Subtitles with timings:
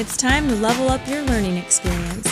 [0.00, 2.26] It's time to level up your learning experience.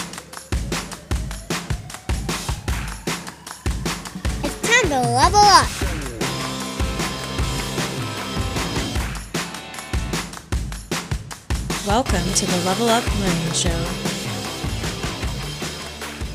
[4.42, 5.68] It's time to level up.
[11.86, 13.68] Welcome to the Level Up Learning Show.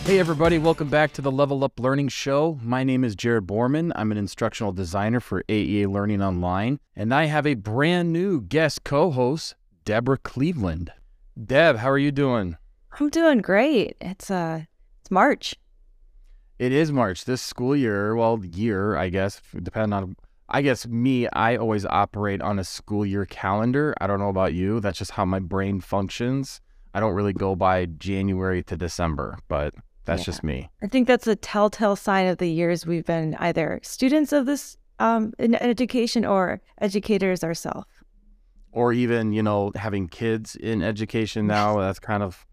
[0.04, 2.60] Hey, everybody, welcome back to the Level Up Learning Show.
[2.62, 3.92] My name is Jarod Borman.
[3.96, 8.84] I'm an instructional designer for AEA Learning Online, and I have a brand new guest
[8.84, 10.92] co host, Deborah Cleveland.
[11.42, 12.58] Deb, how are you doing?
[13.00, 13.96] I'm doing great.
[14.00, 14.64] It's uh
[15.02, 15.56] it's March.
[16.60, 20.16] It is March this school year, well, year, I guess, depending on
[20.50, 23.96] I guess me, I always operate on a school year calendar.
[24.00, 24.80] I don't know about you.
[24.80, 26.62] That's just how my brain functions.
[26.94, 29.74] I don't really go by January to December, but
[30.06, 30.26] that's Yeah.
[30.26, 30.70] just me.
[30.84, 34.78] I think that's a telltale sign of the years we've been either students of this
[35.00, 37.88] um in education or educators ourselves.
[38.74, 42.46] Or even you know having kids in education now that's kind of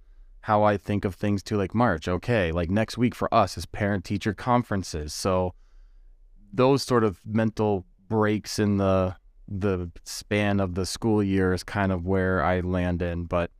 [0.42, 3.66] how i think of things too like march okay like next week for us is
[3.66, 5.12] parent teacher conferences.
[5.12, 5.54] So
[6.52, 9.16] those sort of mental breaks in the
[9.48, 13.24] the span of the school year is kind of where i land in.
[13.24, 13.50] But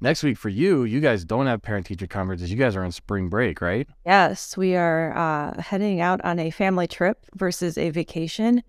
[0.00, 2.50] next week for you you guys don't have parent teacher conferences.
[2.50, 3.88] You guys are on spring break right?
[4.04, 8.62] Yes, we are uh, heading out on a family trip versus a vacation,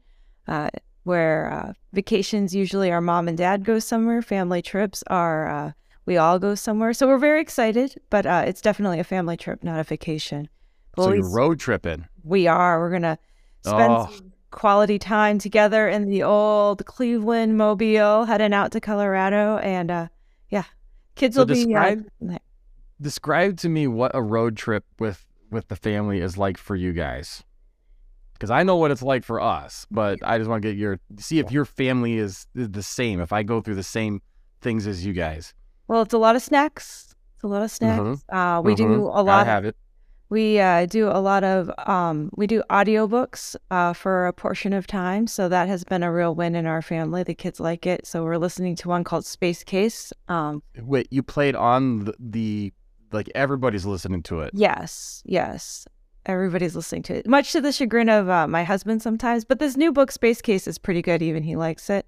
[0.48, 0.70] uh,
[1.04, 4.22] where uh, vacations usually our mom and dad go somewhere.
[4.22, 5.72] Family trips are uh,
[6.06, 6.94] we all go somewhere.
[6.94, 10.50] So we're very excited, but uh, it's definitely a family trip, not a vacation.
[10.98, 12.80] so you're road tripping we are.
[12.80, 13.18] We're gonna
[13.64, 14.10] spend Oh.
[14.16, 20.08] some quality time together in the old Cleveland mobile, heading out to Colorado, and uh,
[20.50, 20.64] yeah,
[21.16, 21.74] kids So will be.
[21.76, 22.42] Uh, describe-
[23.00, 26.92] describe to me what a road trip with with the family is like for you
[26.94, 27.44] guys
[28.38, 31.00] because i know what it's like for us but i just want to get your
[31.18, 34.22] see if your family is, is the same if i go through the same
[34.62, 35.54] things as you guys
[35.90, 37.16] well, it's a lot of snacks.
[37.36, 38.22] It's a lot of snacks.
[38.28, 39.18] Uh, we do Mhm.
[39.18, 39.46] a lot.
[39.46, 39.78] have it
[40.30, 41.72] We uh, do a lot of.
[41.88, 46.12] Um, we do audiobooks uh, for a portion of time, so that has been a
[46.12, 47.24] real win in our family.
[47.24, 50.12] The kids like it, so we're listening to one called Space Case.
[50.28, 52.74] Um, wait you played on the, the
[53.14, 55.88] like everybody's listening to it Yes, yes.
[56.28, 59.46] Everybody's listening to it, much to the chagrin of uh, my husband sometimes.
[59.46, 61.22] But this new book, Space Case, is pretty good.
[61.22, 62.06] Even he likes it.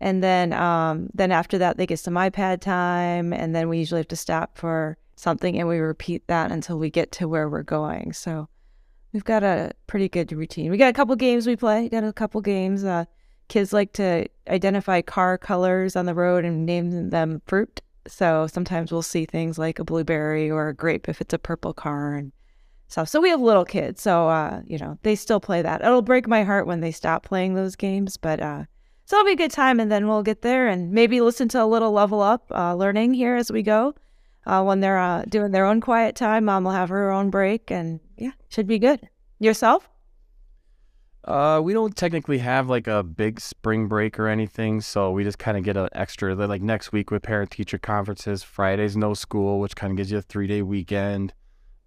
[0.00, 4.00] And then, um, then after that, they get some iPad time, and then we usually
[4.00, 7.62] have to stop for something, and we repeat that until we get to where we're
[7.62, 8.12] going.
[8.12, 8.48] So
[9.12, 10.70] we've got a pretty good routine.
[10.70, 11.88] We got a couple games we play.
[11.88, 12.84] Got a couple games.
[12.84, 13.04] Uh,
[13.48, 17.80] kids like to identify car colors on the road and name them fruit.
[18.08, 21.72] So sometimes we'll see things like a blueberry or a grape if it's a purple
[21.72, 22.32] car and
[22.88, 23.08] stuff.
[23.08, 25.82] So we have little kids, so uh, you know they still play that.
[25.82, 28.64] It'll break my heart when they stop playing those games, but uh,
[29.04, 31.62] so it'll be a good time, and then we'll get there and maybe listen to
[31.62, 33.94] a little level up uh, learning here as we go.
[34.46, 37.70] Uh, when they're uh, doing their own quiet time, mom will have her own break,
[37.70, 39.08] and yeah, should be good.
[39.38, 39.88] Yourself?
[41.26, 45.38] uh we don't technically have like a big spring break or anything so we just
[45.38, 49.58] kind of get an extra like next week with parent teacher conferences fridays no school
[49.58, 51.34] which kind of gives you a three day weekend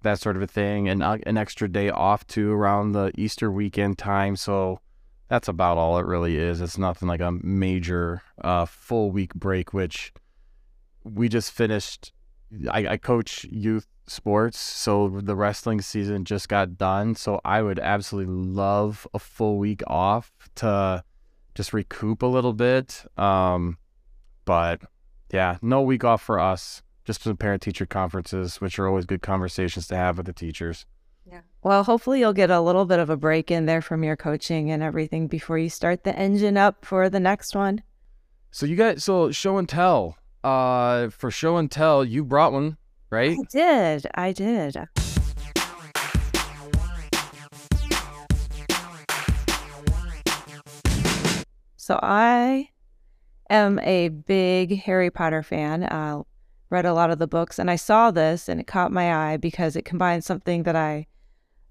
[0.02, 3.52] that sort of a thing and uh, an extra day off too around the easter
[3.52, 4.36] weekend time.
[4.36, 4.80] So
[5.28, 6.62] that's about all it really is.
[6.62, 10.14] It's nothing like a major uh full week break which
[11.04, 12.14] we just finished
[12.72, 17.16] I, I coach youth sports so the wrestling season just got done.
[17.16, 21.04] So i would absolutely love a full week off to
[21.56, 23.78] just recoup a little bit um
[24.46, 24.82] but
[25.34, 29.22] yeah no week off for us just some parent teacher conferences which are always good
[29.22, 30.86] conversations to have with the teachers
[31.26, 31.42] Yeah.
[31.64, 34.72] Well, hopefully you'll get a little bit of a break in there from your coaching
[34.72, 37.84] and everything before you start the engine up for the next one.
[38.52, 42.78] so you guys so show and tell uh for show and tell you brought one
[43.10, 44.08] right I did.
[44.16, 44.78] I did.
[51.76, 52.70] So I
[53.50, 55.84] am a big Harry Potter fan.
[55.84, 56.22] Uh,
[56.70, 59.38] read a lot of the books, and I saw this, and it caught my eye
[59.38, 61.08] because it combines something that I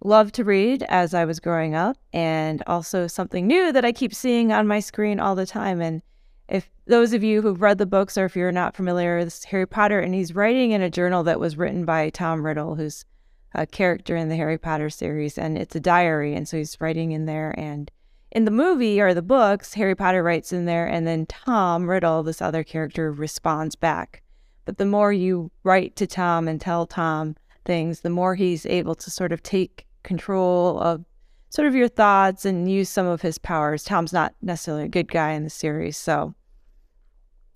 [0.04, 4.14] loved to read as I was growing up, and also something new that I keep
[4.14, 5.80] seeing on my screen all the time.
[5.80, 6.02] And
[6.48, 9.66] if those of you who've read the books, or if you're not familiar, is Harry
[9.66, 13.04] Potter, and he's writing in a journal that was written by Tom Riddle, who's
[13.54, 17.12] a character in the Harry Potter series, and it's a diary, and so he's writing
[17.12, 17.54] in there.
[17.58, 17.90] And
[18.30, 22.22] in the movie or the books, Harry Potter writes in there, and then Tom Riddle,
[22.22, 24.22] this other character, responds back.
[24.68, 28.94] But the more you write to Tom and tell Tom things, the more he's able
[28.96, 31.06] to sort of take control of
[31.48, 33.82] sort of your thoughts and use some of his powers.
[33.82, 36.34] Tom's not necessarily a good guy in the series, so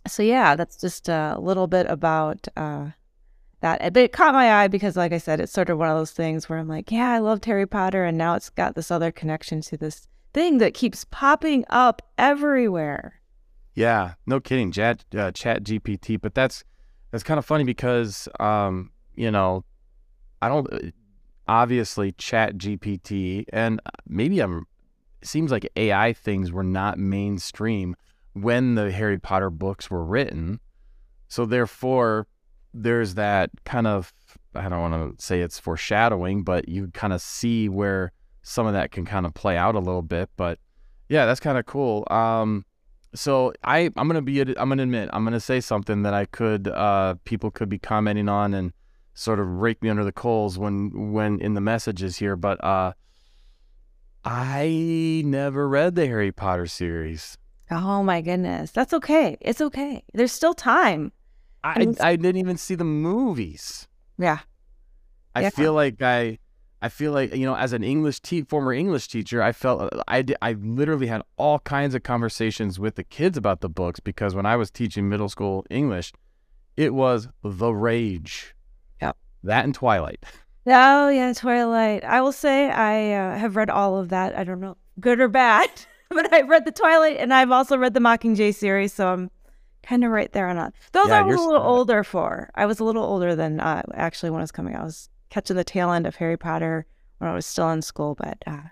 [0.08, 2.86] so yeah, that's just a little bit about uh,
[3.60, 3.92] that.
[3.92, 6.12] But it caught my eye because, like I said, it's sort of one of those
[6.12, 9.12] things where I'm like, yeah, I loved Harry Potter, and now it's got this other
[9.12, 13.20] connection to this thing that keeps popping up everywhere.
[13.74, 16.18] Yeah, no kidding, Chat uh, Chat GPT.
[16.18, 16.64] But that's
[17.12, 19.64] that's kind of funny because um, you know,
[20.40, 20.90] I don't uh,
[21.46, 24.66] obviously Chat GPT, and maybe I'm.
[25.20, 27.94] It seems like AI things were not mainstream
[28.32, 30.58] when the Harry Potter books were written,
[31.28, 32.26] so therefore
[32.74, 34.12] there's that kind of
[34.54, 38.12] I don't want to say it's foreshadowing, but you kind of see where
[38.42, 40.30] some of that can kind of play out a little bit.
[40.36, 40.58] But
[41.08, 42.06] yeah, that's kind of cool.
[42.10, 42.64] Um,
[43.14, 46.68] so I I'm gonna be I'm gonna admit I'm gonna say something that I could
[46.68, 48.72] uh, people could be commenting on and
[49.14, 52.92] sort of rake me under the coals when when in the messages here, but uh,
[54.24, 57.36] I never read the Harry Potter series.
[57.70, 59.36] Oh my goodness, that's okay.
[59.40, 60.04] It's okay.
[60.12, 61.12] There's still time.
[61.64, 63.88] I I didn't even see the movies.
[64.18, 64.40] Yeah.
[65.34, 65.50] I Yeah.
[65.50, 66.38] feel like I
[66.82, 70.02] I feel like you know as an English te- former English teacher, I felt uh,
[70.08, 74.00] I did, I literally had all kinds of conversations with the kids about the books
[74.00, 76.12] because when I was teaching middle school English,
[76.76, 78.56] it was the rage.
[79.00, 79.12] Yeah,
[79.44, 80.24] That and Twilight.
[80.64, 82.04] Oh yeah, Twilight.
[82.04, 84.38] I will say I uh, have read all of that.
[84.38, 85.68] I don't know, good or bad,
[86.08, 89.30] but I've read the Twilight, and I've also read the Mockingjay series, so I'm
[89.82, 90.72] kind of right there on that.
[90.92, 92.50] Those Yeah, I was a little older for.
[92.54, 94.82] I was a little older than uh, actually when it was coming out.
[94.82, 96.84] I was catching the tail end of Harry Potter
[97.16, 98.68] when I was still in school, but uh,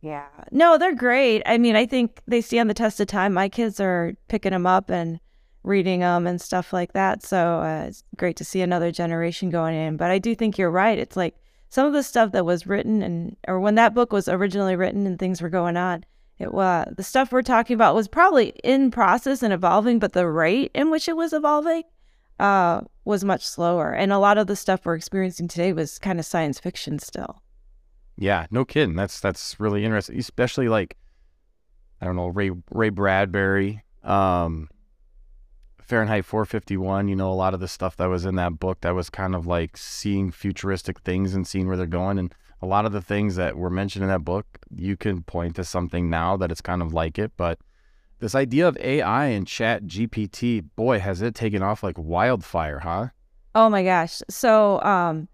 [0.00, 1.42] yeah, no, they're great.
[1.44, 3.32] I mean, I think they stand the test of time.
[3.32, 5.18] My kids are picking them up and
[5.64, 7.24] reading them and stuff like that.
[7.24, 9.96] So uh, it's great to see another generation going in.
[9.96, 10.98] But I do think you're right.
[10.98, 11.34] It's like
[11.68, 15.04] some of the stuff that was written and or when that book was originally written
[15.04, 16.04] and things were going on.
[16.38, 20.28] It was the stuff we're talking about was probably in process and evolving, but the
[20.28, 21.82] rate in which it was evolving
[22.38, 23.90] uh, was much slower.
[23.90, 27.42] And a lot of the stuff we're experiencing today was kind of science fiction still.
[28.18, 28.96] Yeah, no kidding.
[28.96, 30.96] That's that's really interesting, especially like
[32.00, 34.68] I don't know Ray Ray Bradbury, um,
[35.80, 37.08] Fahrenheit 451.
[37.08, 39.34] You know, a lot of the stuff that was in that book that was kind
[39.34, 43.00] of like seeing futuristic things and seeing where they're going, and a lot of the
[43.00, 46.60] things that were mentioned in that book, you can point to something now that it's
[46.60, 47.58] kind of like it, but.
[48.20, 53.08] This idea of AI and Chat GPT, boy, has it taken off like wildfire, huh?
[53.54, 54.22] Oh my gosh.
[54.28, 55.28] So um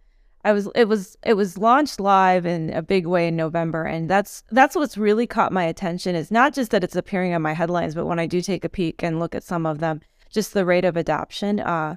[0.45, 4.11] I was it was it was launched live in a big way in November and
[4.11, 7.55] that's that's what's really caught my attention is not just that it's appearing on my
[7.55, 10.53] headlines but when I do take a peek and look at some of them just
[10.53, 11.97] the rate of adoption uh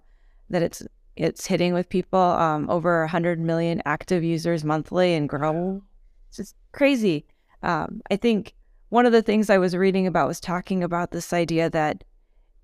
[0.50, 0.81] that it's
[1.18, 5.81] it's hitting with people um over 100 million active users monthly and growing.
[6.30, 7.25] It's just crazy.
[7.63, 8.54] Um I think
[8.89, 12.04] one of the things I was reading about was talking about this idea that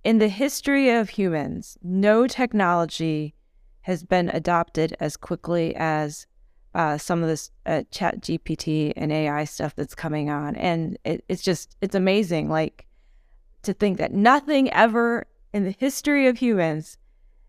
[0.03, 3.33] in the history of humans, no technology
[3.81, 6.25] has been adopted as quickly as
[6.75, 10.55] uh, some of this uh, chat GPT and AI stuff that's coming on.
[10.55, 12.49] And it, it's just, it's amazing.
[12.49, 12.85] Like
[13.63, 16.97] to think that nothing ever in the history of humans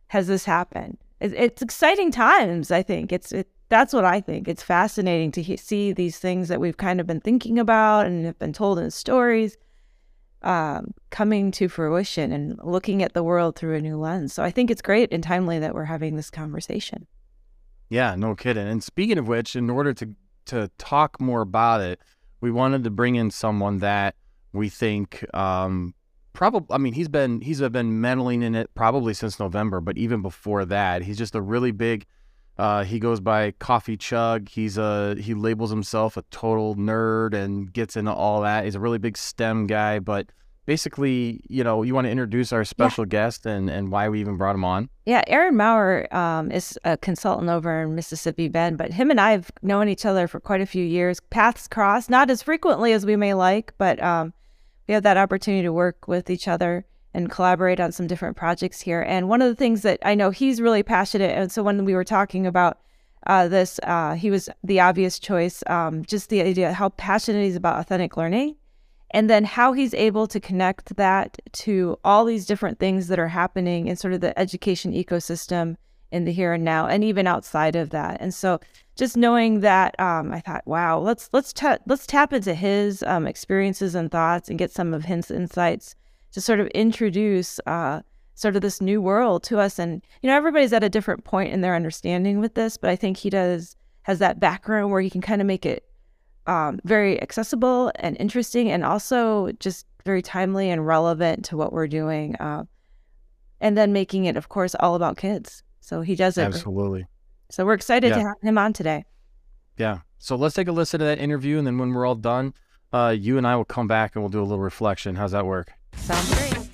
[0.09, 0.99] has this happened.
[1.21, 3.13] It, it's exciting times, I think.
[3.13, 4.47] It's, it, that's what I think.
[4.47, 8.25] It's fascinating to he- see these things that we've kind of been thinking about and
[8.25, 9.57] have been told in stories
[10.43, 14.33] um, coming to fruition and looking at the world through a new lens.
[14.33, 17.09] So I think it's great and timely that we're having this conversation.
[17.89, 18.69] Yeah, no kidding.
[18.69, 20.15] And speaking of which, in order to
[20.47, 21.99] to talk more about it,
[22.41, 24.15] we wanted to bring in someone that
[24.53, 25.95] we think um
[26.33, 30.23] probably I mean, he's been he's been meddling in it probably since November, but even
[30.23, 32.07] before that, he's just a really big
[32.59, 34.49] uh, he goes by Coffee Chug.
[34.49, 38.65] He's a he labels himself a total nerd and gets into all that.
[38.65, 40.31] He's a really big STEM guy, but
[40.67, 44.37] basically, you know, you want to introduce our special guest and and why we even
[44.37, 44.89] brought him on.
[45.05, 49.33] Yeah, Aaron Maurer um, is a consultant over in Mississippi Bend, but him and I
[49.33, 51.19] have known each other for quite a few years.
[51.31, 54.33] Paths cross, not as frequently as we may like, but um,
[54.87, 58.81] we have that opportunity to work with each other and collaborate on some different projects
[58.81, 59.03] here.
[59.03, 61.95] And one of the things that I know he's really passionate, and so when we
[61.95, 62.79] were talking about
[63.27, 65.63] uh, this, uh, he was the obvious choice.
[65.69, 68.57] Um, just the idea how passionate he's about authentic learning,
[69.13, 73.29] and then how he's able to connect that to all these different things that are
[73.29, 75.77] happening in sort of the education ecosystem
[76.11, 78.21] in the here and now, and even outside of that.
[78.21, 78.61] And so,
[78.97, 83.27] just knowing that, um, I thought, wow, let's let's ta- let's tap into his um,
[83.27, 85.95] experiences and thoughts and get some of his insights
[86.35, 88.01] to sort of introduce uh,
[88.35, 89.79] sort of this new world to us.
[89.79, 92.97] And you know, everybody's at a different point in their understanding with this, but I
[92.97, 95.85] think he does has that background where he can kind of make it
[96.47, 101.87] um, very accessible and interesting, and also just very timely and relevant to what we're
[101.87, 102.35] doing.
[102.37, 102.65] Uh,
[103.61, 105.63] and then making it, of course, all about kids.
[105.81, 106.43] So he does it.
[106.43, 107.07] Absolutely.
[107.51, 109.05] So we're excited to have him on today.
[109.79, 110.01] Yeah.
[110.19, 112.53] So let's take a listen to that interview, and then when we're all done,
[112.93, 115.15] uh, you and I will come back and we'll do a little reflection.
[115.15, 115.73] How's that work?
[115.97, 116.69] Sounds great.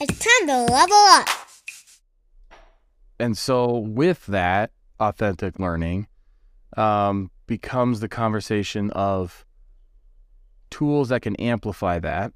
[0.00, 1.28] It's time to level up.
[3.18, 6.06] And so, with that, authentic learning
[6.76, 9.44] um, becomes the conversation of
[10.70, 12.32] tools that can amplify that.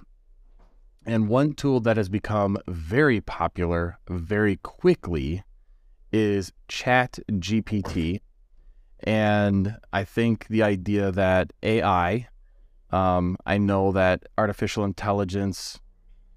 [1.07, 5.45] And one tool that has become very popular very quickly
[6.13, 8.21] is Chat GPT.
[9.01, 12.29] And I think the idea that AI,
[12.95, 15.81] um, I know that artificial intelligence,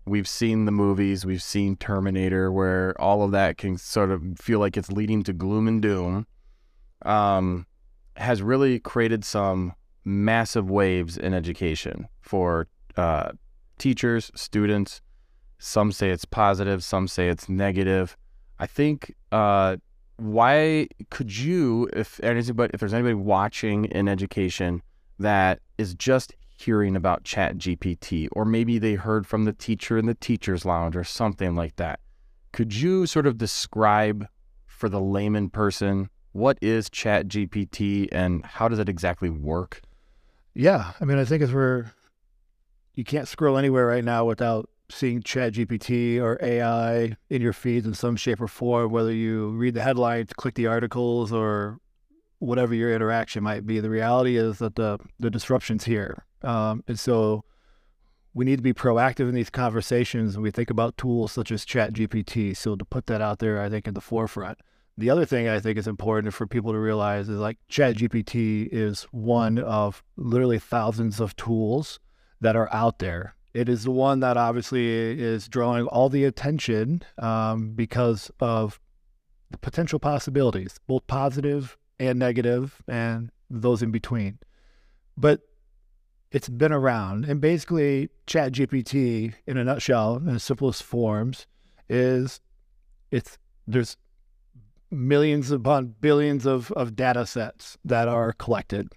[0.08, 4.58] we've seen the movies, we've seen Terminator, where all of that can sort of feel
[4.58, 6.26] like it's leading to gloom and doom,
[7.06, 7.68] um,
[8.16, 9.74] has really created some
[10.04, 13.34] massive waves in education for uh,
[13.78, 15.00] teachers, students.
[15.60, 18.18] Some say it's positive, some say it's negative.
[18.58, 19.78] I think uh,
[20.16, 24.82] why could you, if anybody, if there's anybody watching in education
[25.20, 30.06] that is just hearing about Chat GPT, or maybe they heard from the teacher in
[30.06, 32.00] the teacher's lounge or something like that,
[32.52, 34.28] could you sort of describe
[34.66, 39.82] for the layman person what is Chat GPT and how does it exactly work?
[40.54, 41.86] Yeah, I mean, I think if we're,
[42.94, 47.86] you can't scroll anywhere right now without seeing Chat GPT or AI in your feeds
[47.86, 51.80] in some shape or form, whether you read the headlines, click the articles, or
[52.40, 53.80] whatever your interaction might be.
[53.80, 57.44] The reality is that the the disruption's here, um, and so
[58.34, 60.36] we need to be proactive in these conversations.
[60.36, 62.56] And we think about tools such as Chat GPT.
[62.56, 64.60] So to put that out there, I think in the forefront.
[64.98, 69.04] The other thing I think is important for people to realize is like ChatGPT is
[69.12, 72.00] one of literally thousands of tools
[72.42, 73.36] that are out there.
[73.54, 78.80] It is the one that obviously is drawing all the attention um, because of
[79.52, 84.40] the potential possibilities, both positive and negative, and those in between.
[85.16, 85.42] But
[86.32, 91.48] it's been around, and basically, ChatGPT, in a nutshell, in its simplest forms,
[91.90, 92.42] is
[93.12, 93.98] it's there's
[94.92, 98.90] millions upon billions of, of data sets that are collected.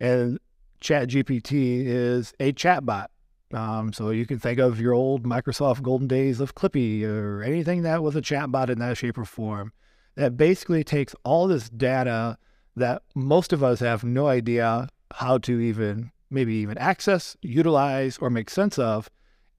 [0.00, 0.38] And
[0.80, 3.06] ChatGPT is a chatbot.
[3.52, 7.82] Um, so you can think of your old Microsoft golden days of Clippy or anything
[7.82, 9.72] that was a chatbot in that shape or form
[10.16, 12.38] that basically takes all this data
[12.74, 18.30] that most of us have no idea how to even maybe even access, utilize, or
[18.30, 19.10] make sense of.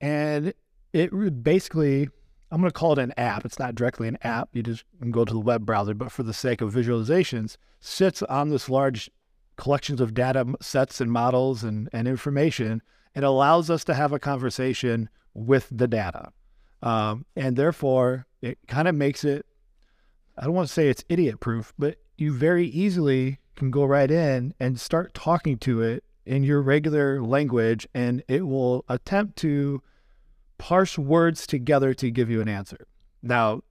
[0.01, 0.53] And
[0.93, 2.09] it basically
[2.51, 3.45] I'm going to call it an app.
[3.45, 4.49] It's not directly an app.
[4.53, 8.49] You just go to the web browser, but for the sake of visualizations, sits on
[8.49, 9.09] this large
[9.57, 12.81] collections of data sets and models and, and information.
[13.15, 16.31] It allows us to have a conversation with the data.
[16.81, 19.45] Um, and therefore, it kind of makes it,
[20.37, 24.09] I don't want to say it's idiot proof, but you very easily can go right
[24.09, 29.81] in and start talking to it in your regular language, and it will attempt to
[30.57, 32.87] parse words together to give you an answer.
[33.21, 33.61] Now,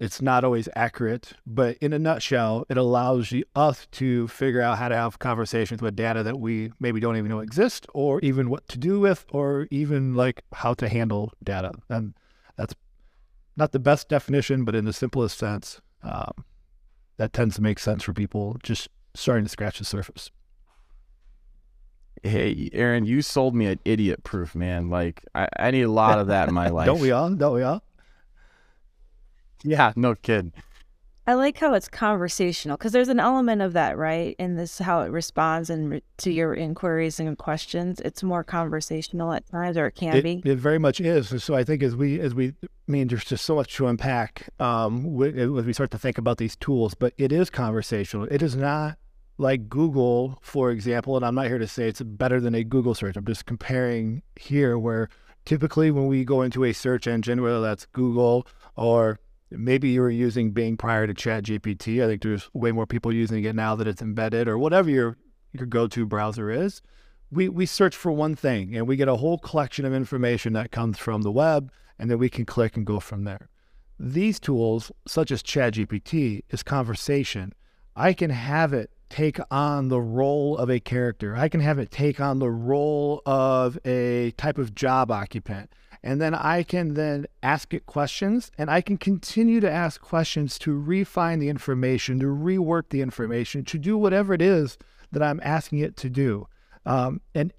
[0.00, 4.88] it's not always accurate, but in a nutshell, it allows us to figure out how
[4.88, 8.68] to have conversations with data that we maybe don't even know exist, or even what
[8.68, 11.72] to do with, or even like how to handle data.
[11.88, 12.14] And
[12.56, 12.74] that's
[13.56, 16.44] not the best definition, but in the simplest sense, um,
[17.16, 20.30] that tends to make sense for people just starting to scratch the surface.
[22.22, 24.90] Hey, Aaron, you sold me an idiot proof, man.
[24.90, 26.86] Like, I, I need a lot of that in my life.
[26.86, 27.30] Don't we all?
[27.30, 27.82] Don't we all?
[29.62, 30.52] Yeah, no kid.
[31.28, 34.34] I like how it's conversational because there's an element of that, right?
[34.38, 38.00] In this, how it responds and re- to your inquiries and questions.
[38.00, 40.42] It's more conversational at times, or it can it, be.
[40.42, 41.44] It very much is.
[41.44, 44.48] So I think as we as we I mean, there's just so much to unpack
[44.58, 46.94] um, wi- as we start to think about these tools.
[46.94, 48.26] But it is conversational.
[48.30, 48.96] It is not
[49.38, 51.16] like Google, for example.
[51.16, 53.16] And I'm not here to say it's better than a Google search.
[53.16, 55.08] I'm just comparing here, where
[55.44, 60.10] typically when we go into a search engine, whether that's Google or maybe you were
[60.10, 62.04] using Bing prior to ChatGPT.
[62.04, 65.16] I think there's way more people using it now that it's embedded or whatever your
[65.52, 66.82] your go-to browser is.
[67.30, 70.72] We we search for one thing and we get a whole collection of information that
[70.72, 73.48] comes from the web, and then we can click and go from there.
[73.98, 77.52] These tools, such as ChatGPT, is conversation.
[77.96, 81.36] I can have it take on the role of a character.
[81.36, 85.72] I can have it take on the role of a type of job occupant.
[86.02, 90.58] And then I can then ask it questions and I can continue to ask questions
[90.60, 94.78] to refine the information, to rework the information, to do whatever it is
[95.10, 96.46] that I'm asking it to do.
[96.86, 97.52] Um, and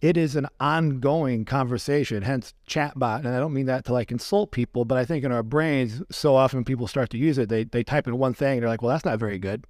[0.00, 3.20] it is an ongoing conversation, hence chatbot.
[3.20, 6.02] And I don't mean that to like insult people, but I think in our brains,
[6.10, 8.68] so often people start to use it, they, they type in one thing, and they're
[8.68, 9.64] like, well, that's not very good.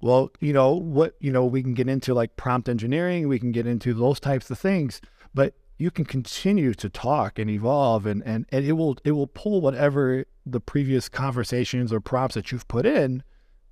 [0.00, 3.52] Well, you know, what, you know, we can get into like prompt engineering, we can
[3.52, 5.00] get into those types of things,
[5.34, 9.26] but you can continue to talk and evolve and, and, and it will it will
[9.26, 13.22] pull whatever the previous conversations or prompts that you've put in,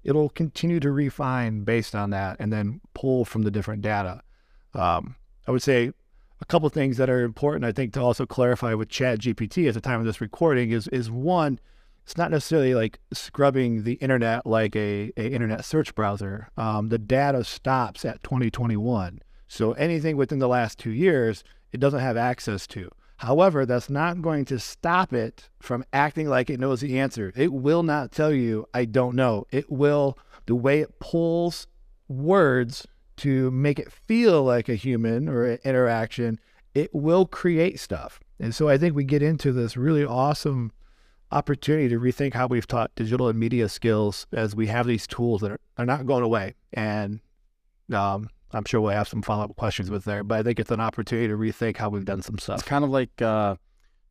[0.04, 4.22] it'll continue to refine based on that and then pull from the different data.
[4.74, 5.16] Um,
[5.46, 5.92] I would say
[6.40, 9.74] a couple things that are important, I think, to also clarify with Chat GPT at
[9.74, 11.58] the time of this recording is is one,
[12.08, 16.48] it's not necessarily like scrubbing the internet like a, a internet search browser.
[16.56, 19.20] Um, the data stops at 2021.
[19.46, 22.90] So anything within the last two years, it doesn't have access to.
[23.18, 27.30] However, that's not going to stop it from acting like it knows the answer.
[27.36, 29.46] It will not tell you, I don't know.
[29.50, 31.66] It will, the way it pulls
[32.08, 32.88] words
[33.18, 36.40] to make it feel like a human or an interaction,
[36.74, 38.18] it will create stuff.
[38.40, 40.72] And so I think we get into this really awesome
[41.30, 45.40] opportunity to rethink how we've taught digital and media skills as we have these tools
[45.42, 46.54] that are, are not going away.
[46.72, 47.20] And
[47.92, 50.70] um, I'm sure we'll have some follow up questions with there, but I think it's
[50.70, 52.60] an opportunity to rethink how we've done some stuff.
[52.60, 53.56] It's kind of like uh,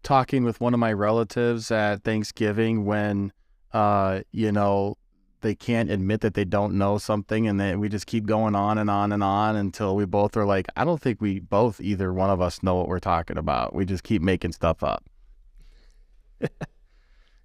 [0.03, 3.33] talking with one of my relatives at Thanksgiving when,
[3.73, 4.97] uh, you know,
[5.41, 8.77] they can't admit that they don't know something and then we just keep going on
[8.77, 12.11] and on and on until we both are like i don't think we both either
[12.11, 15.03] one of us know what we're talking about we just keep making stuff up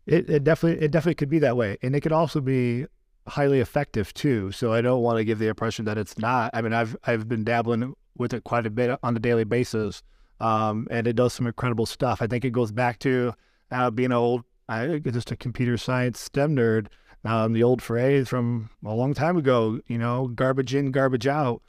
[0.06, 2.86] it, it definitely it definitely could be that way and it could also be
[3.28, 6.60] highly effective too so i don't want to give the impression that it's not i
[6.60, 10.02] mean i've i've been dabbling with it quite a bit on a daily basis
[10.40, 13.32] um, and it does some incredible stuff i think it goes back to
[13.70, 16.88] uh, being old I, just a computer science STEM nerd
[17.24, 21.62] um, the old phrase from a long time ago, you know, garbage in, garbage out.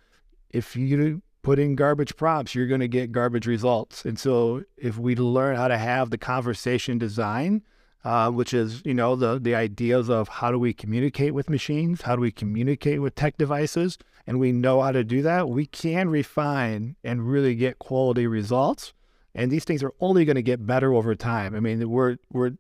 [0.50, 4.06] If you put in garbage prompts, you're going to get garbage results.
[4.06, 7.62] And so if we learn how to have the conversation design,
[8.04, 12.02] uh, which is, you know, the, the ideas of how do we communicate with machines?
[12.02, 13.98] How do we communicate with tech devices?
[14.28, 15.50] And we know how to do that.
[15.50, 18.94] We can refine and really get quality results.
[19.36, 21.56] And these things are only going to get better over time.
[21.56, 22.52] I mean, we're, we're,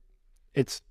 [0.53, 0.81] it's,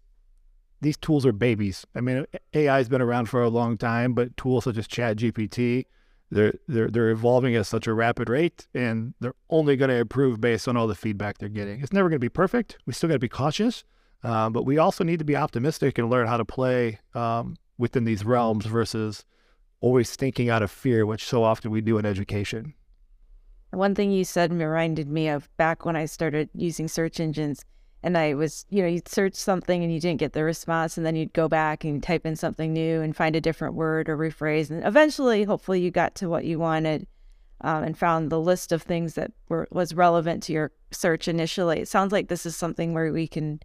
[0.80, 1.86] these tools are babies.
[1.94, 5.16] I mean, AI has been around for a long time, but tools such as Chat
[5.16, 5.86] GPT,
[6.30, 10.40] they're, they're, they're evolving at such a rapid rate and they're only going to improve
[10.40, 11.80] based on all the feedback they're getting.
[11.82, 12.78] It's never going to be perfect.
[12.86, 13.84] We still got to be cautious,
[14.24, 18.04] uh, but we also need to be optimistic and learn how to play um, within
[18.04, 19.24] these realms versus
[19.80, 22.74] always thinking out of fear, which so often we do in education.
[23.70, 27.64] One thing you said reminded me of back when I started using search engines
[28.02, 31.06] and I was, you know, you'd search something and you didn't get the response, and
[31.06, 34.16] then you'd go back and type in something new and find a different word or
[34.16, 37.06] rephrase, and eventually, hopefully, you got to what you wanted
[37.60, 41.78] um, and found the list of things that were was relevant to your search initially.
[41.78, 43.60] It sounds like this is something where we can,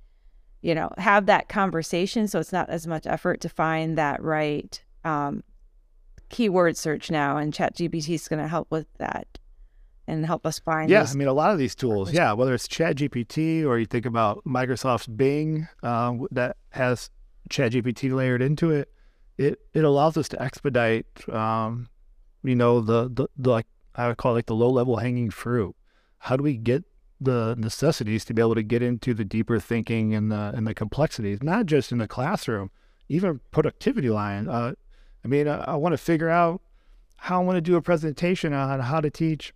[0.67, 4.83] you know, have that conversation, so it's not as much effort to find that right
[5.05, 5.41] um,
[6.27, 9.39] keyword search now, and ChatGPT is going to help with that
[10.07, 10.89] and help us find.
[10.89, 14.05] Yeah, I mean, a lot of these tools, yeah, whether it's ChatGPT or you think
[14.05, 17.11] about Microsoft's Bing uh, that has
[17.49, 18.91] ChatGPT layered into it,
[19.37, 21.87] it it allows us to expedite, um,
[22.43, 25.29] you know, the, the the like I would call it like the low level hanging
[25.29, 25.77] fruit.
[26.17, 26.83] How do we get
[27.19, 30.73] the necessities to be able to get into the deeper thinking and the and the
[30.73, 32.71] complexities, not just in the classroom,
[33.09, 34.47] even productivity line.
[34.47, 34.73] Uh,
[35.23, 36.61] I mean, I, I want to figure out
[37.17, 39.53] how I want to do a presentation on how to teach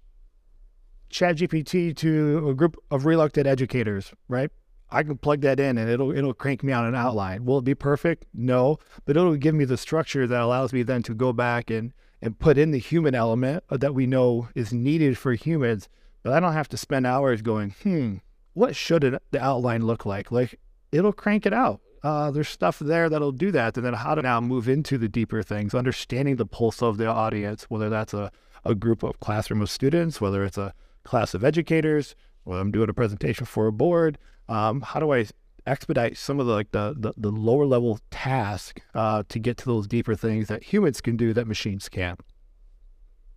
[1.11, 4.49] ChatGPT to a group of reluctant educators, right?
[4.89, 7.45] I can plug that in and it'll it'll crank me out an outline.
[7.45, 8.25] Will it be perfect?
[8.33, 11.93] No, but it'll give me the structure that allows me then to go back and
[12.21, 15.87] and put in the human element that we know is needed for humans.
[16.23, 18.15] But I don't have to spend hours going, hmm,
[18.53, 20.31] what should it, the outline look like?
[20.31, 20.59] Like
[20.91, 21.81] it'll crank it out.
[22.03, 25.07] Uh, there's stuff there that'll do that, and then how to now move into the
[25.07, 28.31] deeper things, understanding the pulse of the audience, whether that's a
[28.63, 32.89] a group of classroom of students, whether it's a class of educators, or I'm doing
[32.89, 34.17] a presentation for a board.
[34.49, 35.25] Um, how do I
[35.65, 39.65] expedite some of the like the the, the lower level task uh, to get to
[39.65, 42.19] those deeper things that humans can do that machines can't?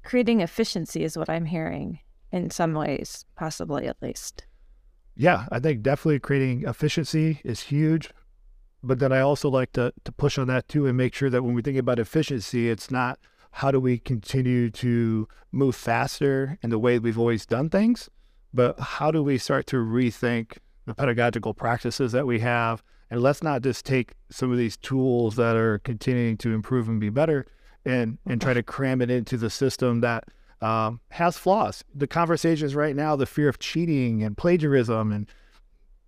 [0.04, 2.00] Creating efficiency is what I'm hearing
[2.34, 4.44] in some ways, possibly at least.
[5.14, 8.10] Yeah, I think definitely creating efficiency is huge.
[8.82, 11.42] But then I also like to to push on that too and make sure that
[11.42, 13.18] when we think about efficiency, it's not
[13.52, 18.10] how do we continue to move faster in the way we've always done things,
[18.52, 22.82] but how do we start to rethink the pedagogical practices that we have?
[23.10, 26.98] And let's not just take some of these tools that are continuing to improve and
[26.98, 27.46] be better
[27.84, 30.24] and, and try to cram it into the system that
[30.60, 31.84] um, has flaws.
[31.94, 35.28] The conversations right now, the fear of cheating and plagiarism, and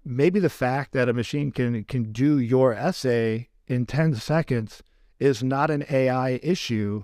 [0.05, 4.83] maybe the fact that a machine can can do your essay in 10 seconds
[5.19, 7.03] is not an AI issue.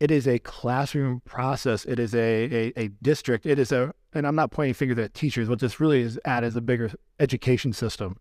[0.00, 1.84] It is a classroom process.
[1.84, 3.46] It is a, a, a district.
[3.46, 5.48] It is a, and I'm not pointing fingers at teachers.
[5.48, 8.18] What this really is at is a bigger education system.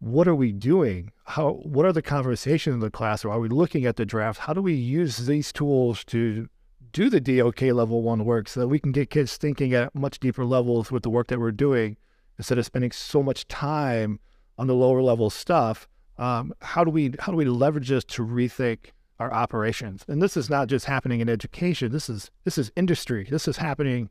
[0.00, 1.12] What are we doing?
[1.24, 1.54] How?
[1.64, 3.34] What are the conversations in the classroom?
[3.34, 4.40] Are we looking at the draft?
[4.40, 6.48] How do we use these tools to
[6.92, 10.18] do the DOK level one work so that we can get kids thinking at much
[10.18, 11.96] deeper levels with the work that we're doing
[12.38, 14.20] instead of spending so much time
[14.56, 15.88] on the lower level stuff?
[16.18, 20.04] Um, how do we how do we leverage this to rethink our operations?
[20.08, 21.92] And this is not just happening in education.
[21.92, 23.26] This is this is industry.
[23.30, 24.10] This is happening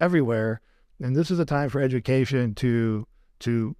[0.00, 0.60] everywhere.
[1.00, 3.06] And this is a time for education to
[3.40, 3.76] to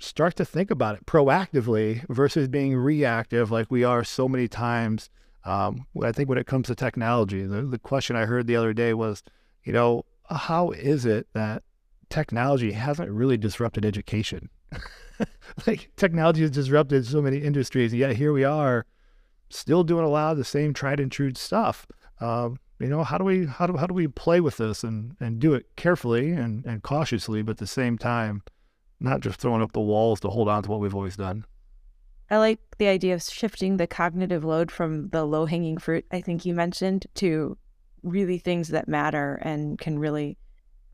[0.00, 5.10] start to think about it proactively versus being reactive like we are so many times.
[5.48, 8.74] Um, I think when it comes to technology, the, the question I heard the other
[8.74, 9.22] day was,
[9.64, 11.62] you know, how is it that
[12.10, 14.50] technology hasn't really disrupted education?
[15.66, 18.84] like technology has disrupted so many industries, and yet here we are,
[19.48, 21.86] still doing a lot of the same tried and true stuff.
[22.20, 25.16] Um, you know, how do we how do how do we play with this and
[25.18, 28.42] and do it carefully and and cautiously, but at the same time,
[29.00, 31.46] not just throwing up the walls to hold on to what we've always done.
[32.30, 36.20] I like the idea of shifting the cognitive load from the low hanging fruit, I
[36.20, 37.56] think you mentioned, to
[38.02, 40.36] really things that matter and can really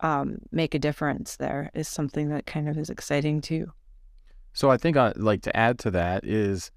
[0.01, 3.73] um, make a difference there is something that kind of is exciting too.
[4.53, 6.71] So I think I like to add to that is,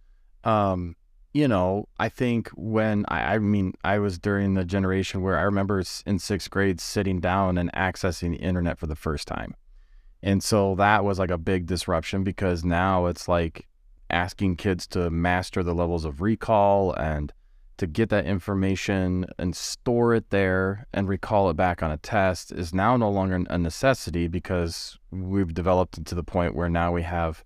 [0.44, 0.96] um,
[1.34, 5.44] you know, I think when I, I mean, I was during the generation where I
[5.44, 9.56] remember in sixth grade sitting down and accessing the internet for the first time.
[10.24, 13.68] And so that was like a big disruption because now it's like
[14.10, 17.34] asking kids to master the levels of recall and
[17.78, 22.52] to get that information and store it there and recall it back on a test
[22.52, 27.04] is now no longer a necessity because we've developed to the point where now we
[27.04, 27.44] have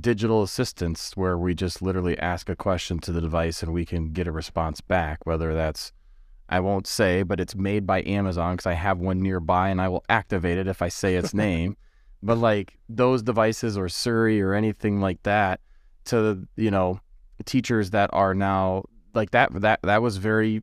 [0.00, 4.12] digital assistants where we just literally ask a question to the device and we can
[4.12, 5.92] get a response back, whether that's
[6.50, 9.88] I won't say, but it's made by Amazon because I have one nearby and I
[9.88, 11.76] will activate it if I say its name.
[12.22, 15.60] But like those devices or Siri or anything like that
[16.08, 17.00] to, you know,
[17.44, 20.62] teachers that are now like that, that, that was very,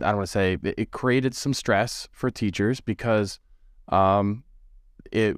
[0.00, 3.40] I don't want to say it, it created some stress for teachers because
[3.88, 4.44] um,
[5.12, 5.36] it,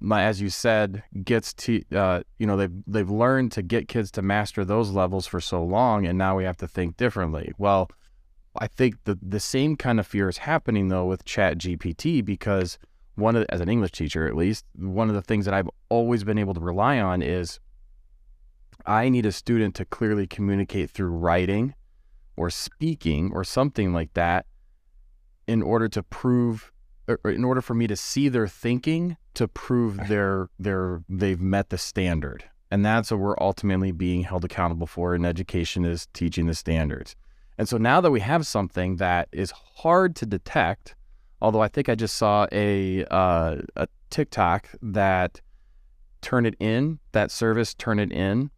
[0.00, 4.10] my, as you said, gets to uh, you know they've they've learned to get kids
[4.12, 7.52] to master those levels for so long, and now we have to think differently.
[7.58, 7.90] Well,
[8.56, 12.78] I think the the same kind of fear is happening though with Chat GPT because
[13.16, 16.24] one of as an English teacher at least one of the things that I've always
[16.24, 17.60] been able to rely on is
[18.86, 21.74] I need a student to clearly communicate through writing
[22.36, 24.46] or speaking or something like that
[25.46, 26.72] in order to prove
[27.24, 31.78] in order for me to see their thinking to prove their their they've met the
[31.78, 32.44] standard.
[32.70, 37.14] And that's what we're ultimately being held accountable for in education is teaching the standards.
[37.56, 40.94] And so now that we have something that is hard to detect
[41.42, 45.40] although i think i just saw a uh, a tiktok that
[46.24, 48.48] Turnitin, that service Turnitin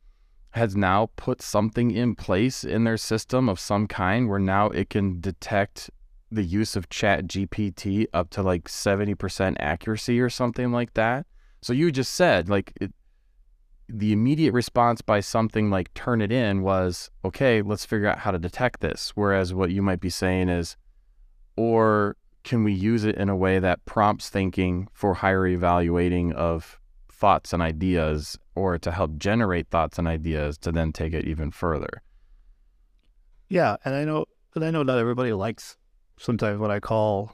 [0.56, 4.90] has now put something in place in their system of some kind where now it
[4.90, 5.90] can detect
[6.30, 11.26] the use of chat gpt up to like 70% accuracy or something like that.
[11.60, 12.92] So you just said like it,
[13.88, 18.80] the immediate response by something like Turnitin was okay let's figure out how to detect
[18.80, 19.12] this.
[19.14, 20.76] Whereas what you might be saying is
[21.56, 26.80] or can we use it in a way that prompts thinking for higher evaluating of
[27.16, 31.50] thoughts and ideas or to help generate thoughts and ideas to then take it even
[31.50, 32.02] further
[33.48, 34.24] yeah and i know
[34.54, 35.76] and i know not everybody likes
[36.18, 37.32] sometimes what I call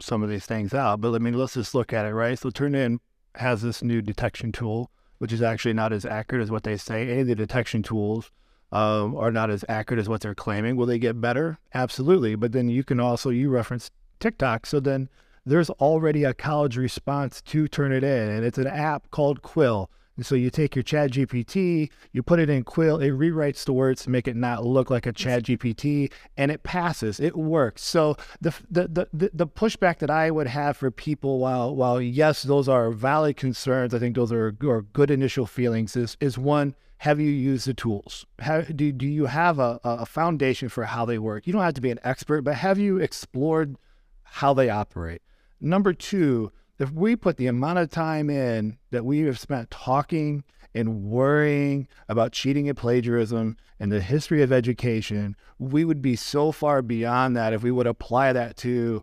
[0.00, 1.00] some of these things out.
[1.00, 2.38] But I mean, let's just look at it, right?
[2.38, 2.98] So Turnitin
[3.36, 7.10] has this new detection tool, which is actually not as accurate as what they say.
[7.10, 8.30] Any of the detection tools
[8.72, 10.76] um, are not as accurate as what they're claiming.
[10.76, 11.58] Will they get better?
[11.72, 12.34] Absolutely.
[12.34, 13.90] But then you can also you reference
[14.20, 15.08] TikTok, so then
[15.46, 19.90] there's already a college response to Turnitin, and it's an app called Quill.
[20.16, 23.72] And so you take your Chat GPT, you put it in Quill, it rewrites the
[23.72, 27.18] words to make it not look like a Chat GPT, and it passes.
[27.18, 27.82] It works.
[27.82, 32.44] So the the the, the pushback that I would have for people, while while yes,
[32.44, 35.96] those are valid concerns, I think those are, are good initial feelings.
[35.96, 38.24] Is is one, have you used the tools?
[38.38, 41.46] Have, do, do you have a, a foundation for how they work?
[41.46, 43.76] You don't have to be an expert, but have you explored
[44.22, 45.22] how they operate?
[45.64, 50.44] Number two, if we put the amount of time in that we have spent talking
[50.74, 56.52] and worrying about cheating and plagiarism and the history of education, we would be so
[56.52, 59.02] far beyond that if we would apply that to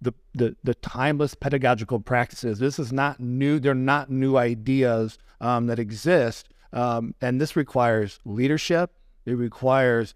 [0.00, 2.58] the, the, the timeless pedagogical practices.
[2.58, 3.58] This is not new.
[3.58, 6.48] They're not new ideas um, that exist.
[6.72, 8.92] Um, and this requires leadership.
[9.26, 10.14] It requires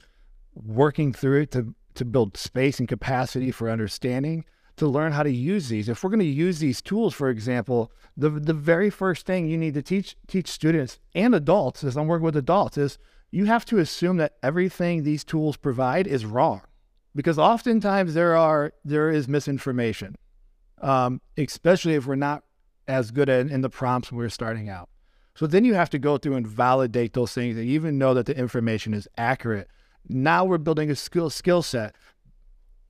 [0.54, 5.30] working through it to, to build space and capacity for understanding, to learn how to
[5.30, 5.88] use these.
[5.88, 9.58] If we're going to use these tools, for example, the, the very first thing you
[9.58, 12.98] need to teach, teach students and adults, as I'm working with adults, is
[13.30, 16.62] you have to assume that everything these tools provide is wrong
[17.14, 20.16] because oftentimes there are there is misinformation,
[20.80, 22.44] um, especially if we're not
[22.88, 24.88] as good in the prompts when we're starting out.
[25.34, 28.26] So then you have to go through and validate those things and even know that
[28.26, 29.68] the information is accurate.
[30.08, 31.94] Now we're building a skill skill set.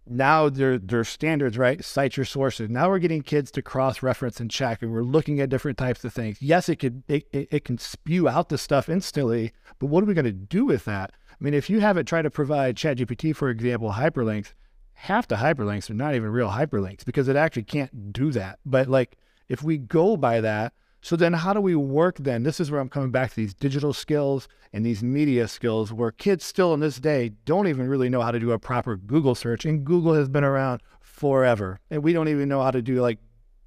[0.07, 1.85] Now there there's standards, right?
[1.85, 2.69] Cite your sources.
[2.69, 6.05] Now we're getting kids to cross reference and check, and we're looking at different types
[6.05, 6.43] of things.
[6.43, 10.07] Yes, it could it, it, it can spew out the stuff instantly, but what are
[10.07, 11.12] we going to do with that?
[11.31, 14.55] I mean, if you have it try to provide ChatGPT, for example, hyperlinks,
[14.95, 18.59] half the hyperlinks are not even real hyperlinks because it actually can't do that.
[18.65, 19.17] But like,
[19.49, 22.43] if we go by that, so then how do we work then?
[22.43, 26.12] This is where I'm coming back to these digital skills and these media skills where
[26.12, 29.35] kids still in this day don't even really know how to do a proper Google
[29.35, 29.65] search.
[29.65, 31.81] And Google has been around forever.
[31.91, 33.19] And we don't even know how to do like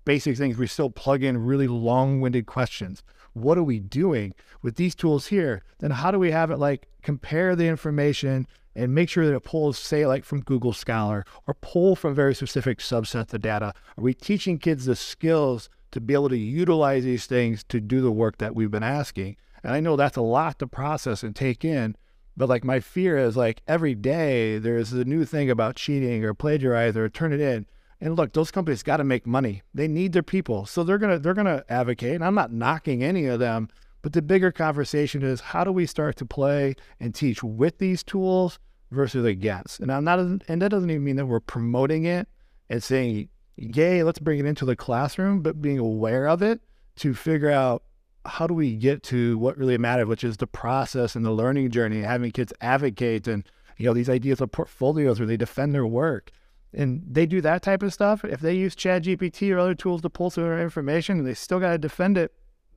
[0.06, 0.58] basic things.
[0.58, 3.04] We still plug in really long winded questions
[3.36, 5.62] what are we doing with these tools here?
[5.80, 9.44] Then how do we have it like compare the information and make sure that it
[9.44, 13.74] pulls, say, like from Google Scholar or pull from very specific subsets of data?
[13.98, 18.02] Are we teaching kids the skills to be able to utilize these things to do
[18.02, 19.38] the work that we've been asking?
[19.64, 21.96] And I know that's a lot to process and take in.
[22.38, 26.34] But like my fear is like every day there's a new thing about cheating or
[26.34, 27.66] plagiarize or Turnitin.
[28.02, 29.64] And look, those companies got to make money.
[29.74, 30.66] They need their people.
[30.66, 32.16] So they're going to they're going to advocate.
[32.16, 33.70] And I'm not knocking any of them,
[34.02, 38.04] but the bigger conversation is how do we start to play and teach with these
[38.04, 38.60] tools
[38.92, 39.80] versus against?
[39.80, 42.28] And I'm not and that doesn't even mean that we're promoting it
[42.70, 46.62] and saying, "Yay, let's bring it into the classroom," but being aware of it
[46.98, 47.84] to figure out
[48.26, 51.70] how do we get to what really matters, which is the process and the learning
[51.70, 53.44] journey, having kids advocate and
[53.78, 56.32] you know these ideas of portfolios where they defend their work
[56.76, 60.02] and they do that type of stuff, if they use Chat GPT or other tools
[60.02, 62.34] to pull some information and they still got to defend it,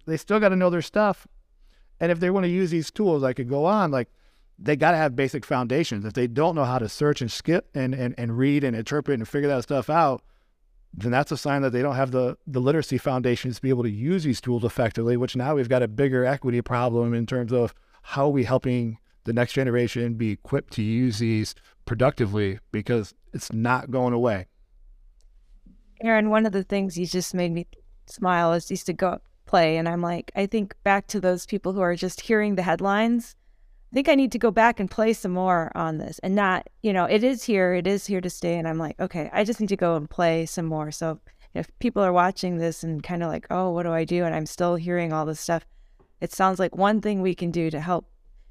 [0.07, 1.27] they still got to know their stuff.
[2.01, 4.09] And if they want to use these tools, I could go on, like
[4.57, 6.05] they got to have basic foundations.
[6.05, 9.19] If they don't know how to search and skip and, and, and read and interpret
[9.19, 10.23] and figure that stuff out,
[11.01, 13.83] then that's a sign that they don't have the, the literacy foundations to be able
[13.83, 17.53] to use these tools effectively, which now we've got a bigger equity problem in terms
[17.53, 23.15] of how are we helping the next generation be equipped to use these productively because
[23.33, 24.47] it's not going away.
[26.03, 27.67] Aaron, one of the things you just made me
[28.07, 29.77] smile is used to go play.
[29.77, 33.35] And I'm like, I think back to those people who are just hearing the headlines.
[33.91, 36.69] I think I need to go back and play some more on this and not,
[36.83, 38.59] you know, it is here, it is here to stay.
[38.59, 40.91] And I'm like, okay, I just need to go and play some more.
[40.91, 41.21] So
[41.55, 44.25] if people are watching this and kind of like, oh, what do I do?
[44.25, 45.65] And I'm still hearing all this stuff,
[46.21, 48.11] it sounds like one thing we can do to help,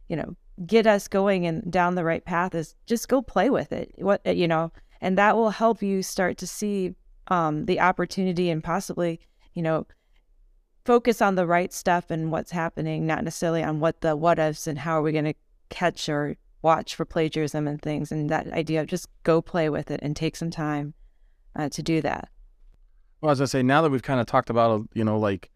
[0.09, 3.71] you know, get us going and down the right path is just go play with
[3.71, 3.93] it.
[3.97, 4.71] What, you know,
[5.01, 6.95] and that will help you start to see
[7.27, 9.19] um, the opportunity and possibly
[9.53, 9.85] you know
[10.87, 14.67] focus on the right stuff and what's happening not necessarily on what the what ifs
[14.67, 15.33] and how are we going to
[15.67, 19.91] catch or watch for plagiarism and things and that idea of just go play with
[19.91, 20.93] it and take some time
[21.57, 22.29] uh, to do that.
[23.19, 25.49] Well as i say now that we've kind of talked about you know like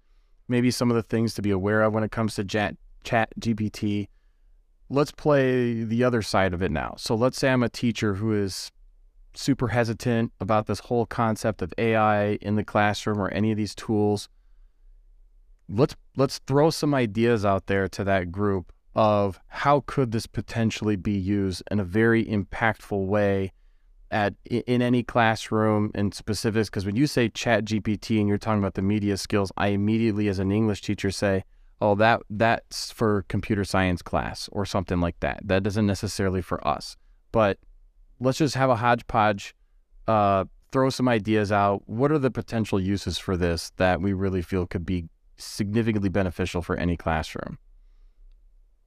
[0.50, 3.30] maybe some of the things to be aware of when it comes to chat, chat
[3.40, 4.10] gpt
[4.90, 6.96] let's play the other side of it now.
[6.98, 8.70] So let's say i'm a teacher who is
[9.34, 13.74] super hesitant about this whole concept of AI in the classroom or any of these
[13.74, 14.28] tools,
[15.72, 20.98] let's let's throw some ideas out there to that group of how could this potentially
[20.98, 23.54] be used in a very impactful way
[24.12, 26.70] at in any classroom in specifics?
[26.70, 30.28] Because when you say chat gpt and you're talking about the media skills i immediately
[30.28, 31.44] as an english teacher say
[31.80, 35.40] oh that that's for computer science class or something like that.
[35.44, 36.98] That doesn't necessarily for us.
[37.32, 37.58] But
[38.20, 39.56] let's just have a hodgepodge,
[40.08, 41.82] uh, throw some ideas out.
[41.86, 45.06] What are the potential uses for this that we really feel could be
[45.44, 47.58] significantly beneficial for any classroom?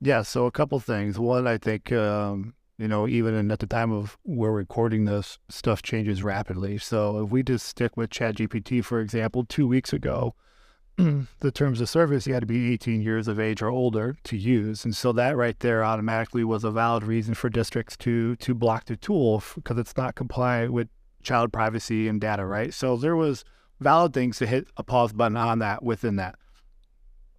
[0.01, 1.19] Yeah, so a couple things.
[1.19, 5.39] One, I think, um, you know, even at the time of where we're recording this,
[5.49, 6.79] stuff changes rapidly.
[6.79, 10.35] So if we just stick with ChatGPT, for example, two weeks ago,
[10.97, 14.37] the terms of service, you had to be 18 years of age or older to
[14.37, 14.85] use.
[14.85, 18.85] And so that right there automatically was a valid reason for districts to to block
[18.85, 20.89] the tool because it's not compliant with
[21.23, 22.73] child privacy and data, right?
[22.73, 23.45] So there was
[23.81, 26.37] valid things to hit a pause button on that within that.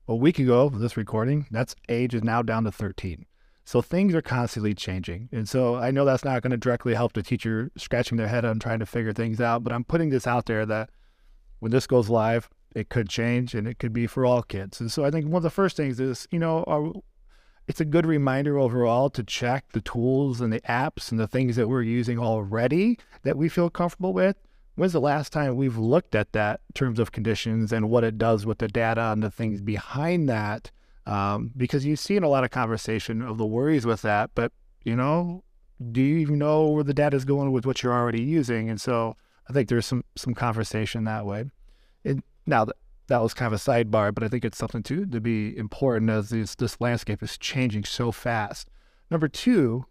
[0.07, 3.25] A week ago, this recording, that's age is now down to 13.
[3.63, 5.29] So things are constantly changing.
[5.31, 8.45] And so I know that's not going to directly help the teacher scratching their head
[8.45, 10.91] on trying to figure things out, but I'm putting this out there that
[11.59, 14.79] when this goes live, it could change and it could be for all kids.
[14.79, 17.01] And so I think one of the first things is, you know,
[17.67, 21.55] it's a good reminder overall to check the tools and the apps and the things
[21.55, 24.35] that we're using already that we feel comfortable with.
[24.75, 28.45] When's the last time we've looked at that terms of conditions and what it does
[28.45, 30.71] with the data and the things behind that
[31.05, 34.51] um, because you see in a lot of conversation of the worries with that, but
[34.83, 35.43] you know,
[35.91, 38.69] do you even know where the data is going with what you're already using?
[38.69, 39.15] And so
[39.49, 41.45] I think there's some some conversation that way.
[42.03, 42.75] And now that
[43.07, 46.09] that was kind of a sidebar, but I think it's something to to be important
[46.09, 48.69] as this this landscape is changing so fast.
[49.11, 49.85] Number two,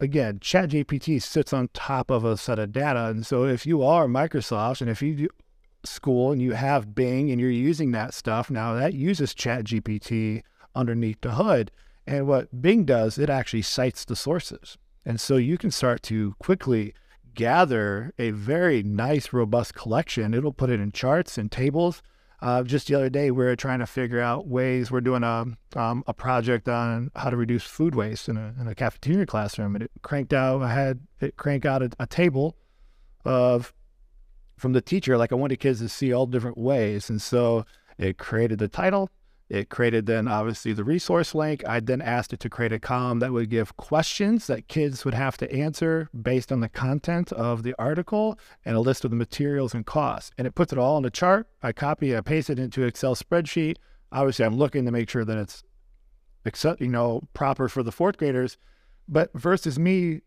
[0.00, 4.06] again, ChatGPT sits on top of a set of data, and so if you are
[4.06, 5.28] Microsoft and if you
[5.84, 10.42] school and you have Bing and you're using that stuff now, that uses ChatGPT
[10.74, 11.70] underneath the hood.
[12.06, 14.78] And what Bing does, it actually cites the sources.
[15.04, 16.94] And so you can start to quickly
[17.34, 20.34] gather a very nice, robust collection.
[20.34, 22.02] It'll put it in charts and tables.
[22.42, 24.90] Uh, just the other day, we are trying to figure out ways.
[24.90, 25.44] We're doing a
[25.76, 29.74] um, a project on how to reduce food waste in a, in a cafeteria classroom,
[29.74, 30.62] and it cranked out.
[30.62, 32.56] I had it crank out a, a table
[33.26, 33.74] of
[34.56, 37.08] from the teacher, like I wanted kids to see all different ways.
[37.10, 37.64] And so
[37.98, 39.10] it created the title.
[39.50, 41.66] It created then obviously the resource link.
[41.66, 45.12] I then asked it to create a column that would give questions that kids would
[45.14, 49.16] have to answer based on the content of the article and a list of the
[49.16, 50.30] materials and costs.
[50.38, 51.48] And it puts it all in a chart.
[51.64, 53.74] I copy, I paste it into Excel spreadsheet.
[54.12, 55.64] Obviously, I'm looking to make sure that it's
[56.78, 58.56] you know proper for the fourth graders.
[59.08, 60.20] But versus me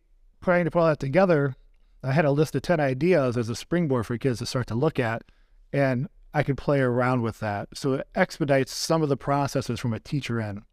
[0.44, 1.56] trying to put all that together,
[2.04, 4.76] I had a list of 10 ideas as a springboard for kids to start to
[4.76, 5.24] look at,
[5.72, 7.70] and I could play around with that.
[7.74, 10.64] So it expedites some of the processes from a teacher end.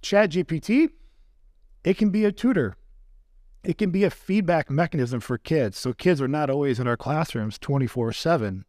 [0.00, 0.90] Chat GPT,
[1.84, 2.76] it can be a tutor.
[3.62, 5.78] It can be a feedback mechanism for kids.
[5.78, 8.64] So kids are not always in our classrooms 24 7.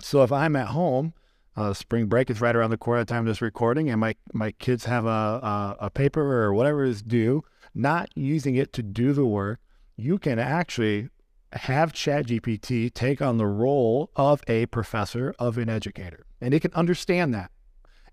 [0.00, 1.12] So if I'm at home,
[1.56, 4.00] uh, spring break is right around the corner at the time of this recording, and
[4.00, 7.42] my, my kids have a, a, a paper or whatever is due,
[7.74, 9.58] not using it to do the work,
[9.96, 11.08] you can actually
[11.52, 16.72] have ChatGPT take on the role of a professor, of an educator, and it can
[16.74, 17.50] understand that.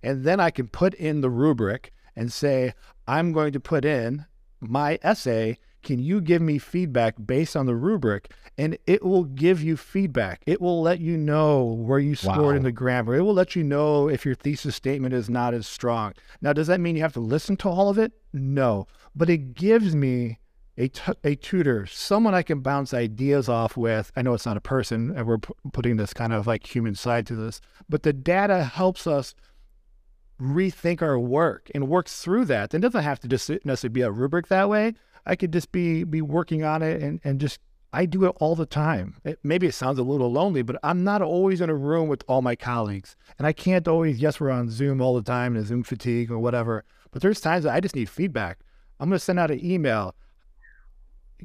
[0.02, 2.74] And then I can put in the rubric and say,
[3.08, 4.26] I'm going to put in
[4.62, 5.58] my essay.
[5.84, 8.32] Can you give me feedback based on the rubric?
[8.58, 10.42] And it will give you feedback.
[10.48, 12.50] It will let you know where you scored wow.
[12.52, 13.16] in the grammar.
[13.16, 16.14] It will let you know if your thesis statement is not as strong.
[16.42, 18.14] Now, does that mean you have to listen to all of it?
[18.34, 18.88] No.
[19.16, 20.40] But it gives me
[20.78, 24.12] a, t- a tutor, someone I can bounce ideas off with.
[24.16, 26.96] I know it's not a person, and we're p- putting this kind of like human
[26.96, 29.36] side to this, but the data helps us
[30.42, 32.74] rethink our work and work through that.
[32.74, 34.94] It doesn't have to just necessarily be a rubric that way.
[35.26, 37.60] I could just be be working on it and, and just
[37.94, 39.16] I do it all the time.
[39.24, 42.26] It, maybe it sounds a little lonely, but I'm not always in a room with
[42.28, 43.16] all my colleagues.
[43.38, 46.38] And I can't always, yes, we're on Zoom all the time and Zoom fatigue or
[46.38, 46.84] whatever.
[47.12, 48.60] But there's times that I just need feedback.
[49.00, 50.14] I'm going to send out an email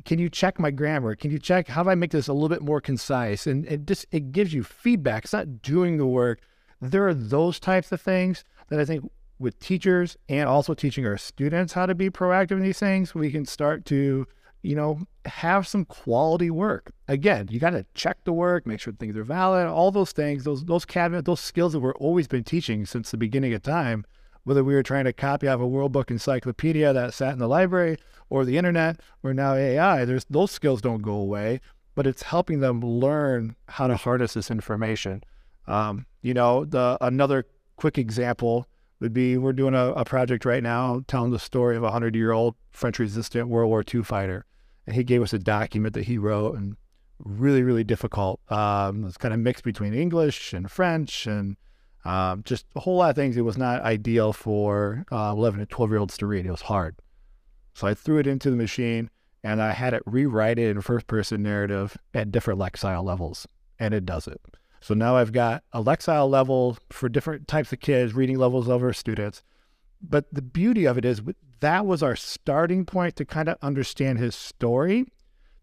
[0.05, 1.15] can you check my grammar?
[1.15, 3.47] Can you check how do I make this a little bit more concise?
[3.47, 5.25] And it just it gives you feedback.
[5.25, 6.41] It's not doing the work.
[6.81, 11.17] There are those types of things that I think with teachers and also teaching our
[11.17, 14.27] students how to be proactive in these things, we can start to,
[14.63, 16.93] you know, have some quality work.
[17.09, 20.45] Again, you got to check the work, make sure things are valid, all those things,
[20.45, 24.05] those those cabinet, those skills that we're always been teaching since the beginning of time
[24.45, 27.39] whether we were trying to copy out of a World Book encyclopedia that sat in
[27.39, 27.97] the library
[28.29, 31.61] or the internet or now AI, there's those skills don't go away,
[31.95, 35.23] but it's helping them learn how to harness this information.
[35.67, 38.67] Um, you know, the another quick example
[39.01, 42.15] would be we're doing a, a project right now telling the story of a hundred
[42.15, 44.45] year old French resistant World War II fighter.
[44.87, 46.77] And he gave us a document that he wrote and
[47.19, 48.41] really, really difficult.
[48.51, 51.57] Um, it's kind of mixed between English and French and
[52.05, 53.37] um, just a whole lot of things.
[53.37, 56.47] It was not ideal for uh, 11 and 12 year olds to read.
[56.47, 56.97] It was hard.
[57.75, 59.11] So I threw it into the machine
[59.43, 63.47] and I had it rewrite it in first person narrative at different Lexile levels,
[63.79, 64.41] and it does it.
[64.81, 68.83] So now I've got a Lexile level for different types of kids, reading levels of
[68.83, 69.43] our students.
[70.03, 71.23] But the beauty of it is
[71.61, 75.07] that was our starting point to kind of understand his story,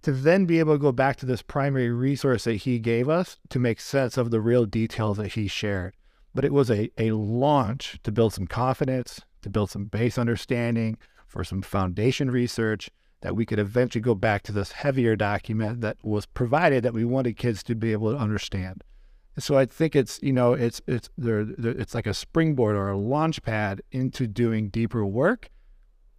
[0.04, 3.38] to then be able to go back to this primary resource that he gave us
[3.50, 5.94] to make sense of the real details that he shared
[6.38, 10.96] but it was a, a launch to build some confidence, to build some base understanding
[11.26, 15.98] for some foundation research that we could eventually go back to this heavier document that
[16.04, 18.84] was provided that we wanted kids to be able to understand.
[19.40, 22.98] So I think it's you know it's it's there it's like a springboard or a
[22.98, 25.50] launch pad into doing deeper work.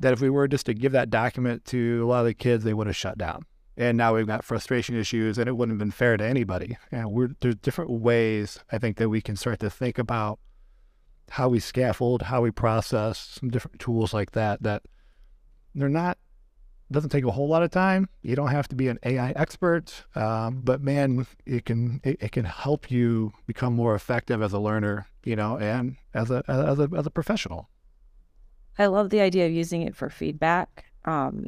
[0.00, 2.64] That if we were just to give that document to a lot of the kids,
[2.64, 3.44] they would have shut down.
[3.78, 6.76] And now we've got frustration issues, and it wouldn't have been fair to anybody.
[6.90, 10.40] And we're there's different ways I think that we can start to think about
[11.30, 14.64] how we scaffold, how we process, some different tools like that.
[14.64, 14.82] That
[15.76, 16.18] they're not
[16.90, 18.08] doesn't take a whole lot of time.
[18.22, 22.32] You don't have to be an AI expert, um, but man, it can it, it,
[22.32, 26.80] can help you become more effective as a learner, you know, and as a as
[26.80, 27.68] a as a professional.
[28.76, 30.86] I love the idea of using it for feedback.
[31.04, 31.46] Um,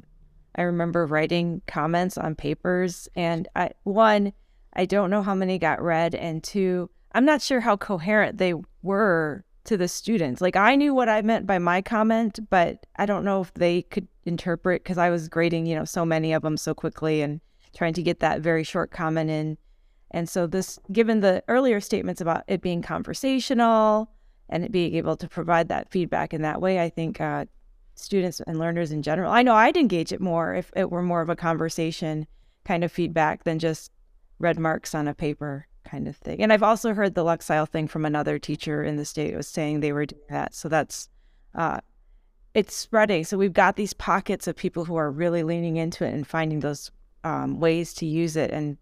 [0.54, 4.32] I remember writing comments on papers, and I one,
[4.74, 8.54] I don't know how many got read, and two, I'm not sure how coherent they
[8.82, 10.40] were to the students.
[10.40, 13.82] Like I knew what I meant by my comment, but I don't know if they
[13.82, 17.40] could interpret because I was grading, you know, so many of them so quickly and
[17.76, 19.58] trying to get that very short comment in.
[20.10, 24.10] And so this, given the earlier statements about it being conversational
[24.48, 27.44] and it being able to provide that feedback in that way, I think uh,
[27.94, 31.20] students and learners in general, I know I'd engage it more if it were more
[31.20, 32.26] of a conversation
[32.64, 33.90] kind of feedback than just
[34.38, 36.42] red marks on a paper kind of thing.
[36.42, 39.80] And I've also heard the Lexile thing from another teacher in the state was saying
[39.80, 40.54] they were doing that.
[40.54, 41.08] So that's
[41.54, 41.80] uh,
[42.54, 43.24] it's spreading.
[43.24, 46.60] So we've got these pockets of people who are really leaning into it and finding
[46.60, 46.90] those
[47.24, 48.76] um, ways to use it and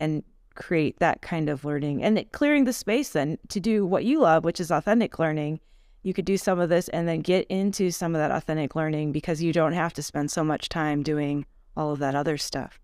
[0.00, 0.22] and
[0.54, 4.44] create that kind of learning and clearing the space then to do what you love,
[4.44, 5.60] which is authentic learning.
[6.04, 9.10] You could do some of this and then get into some of that authentic learning
[9.10, 11.46] because you don't have to spend so much time doing
[11.76, 12.78] all of that other stuff.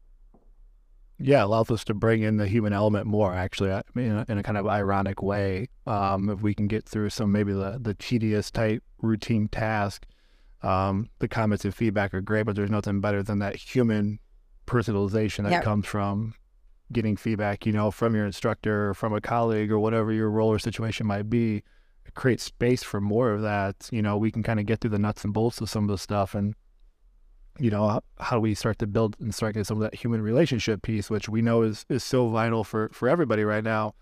[1.23, 3.35] Yeah, allows us to bring in the human element more.
[3.35, 7.11] Actually, I mean, in, a, kind of ironic way, um, if we can get through
[7.11, 10.07] some maybe the the tedious type routine task,
[10.63, 14.19] um, the comments and feedback are great, but there's nothing better than that human
[14.67, 15.63] personalization that yep.
[15.63, 16.33] comes from
[16.91, 17.67] getting feedback.
[17.67, 21.07] You know, from your instructor, or from a colleague, or whatever your role or situation
[21.07, 21.63] might be.
[22.07, 23.89] It creates space for more of that.
[23.91, 25.91] You know, we can kind of get through the nuts and bolts of some of
[25.91, 26.55] the stuff and
[27.59, 30.83] you know, how we start to build and start getting some of that human relationship
[30.83, 33.95] piece, which we know is is so vital for for everybody right now,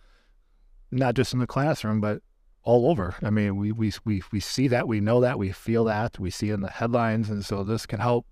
[0.91, 2.23] not just in the classroom, but
[2.63, 3.17] all over.
[3.23, 6.31] I mean, we we we we see that, we know that, we feel that, we
[6.31, 8.27] see it in the headlines, and so this can help.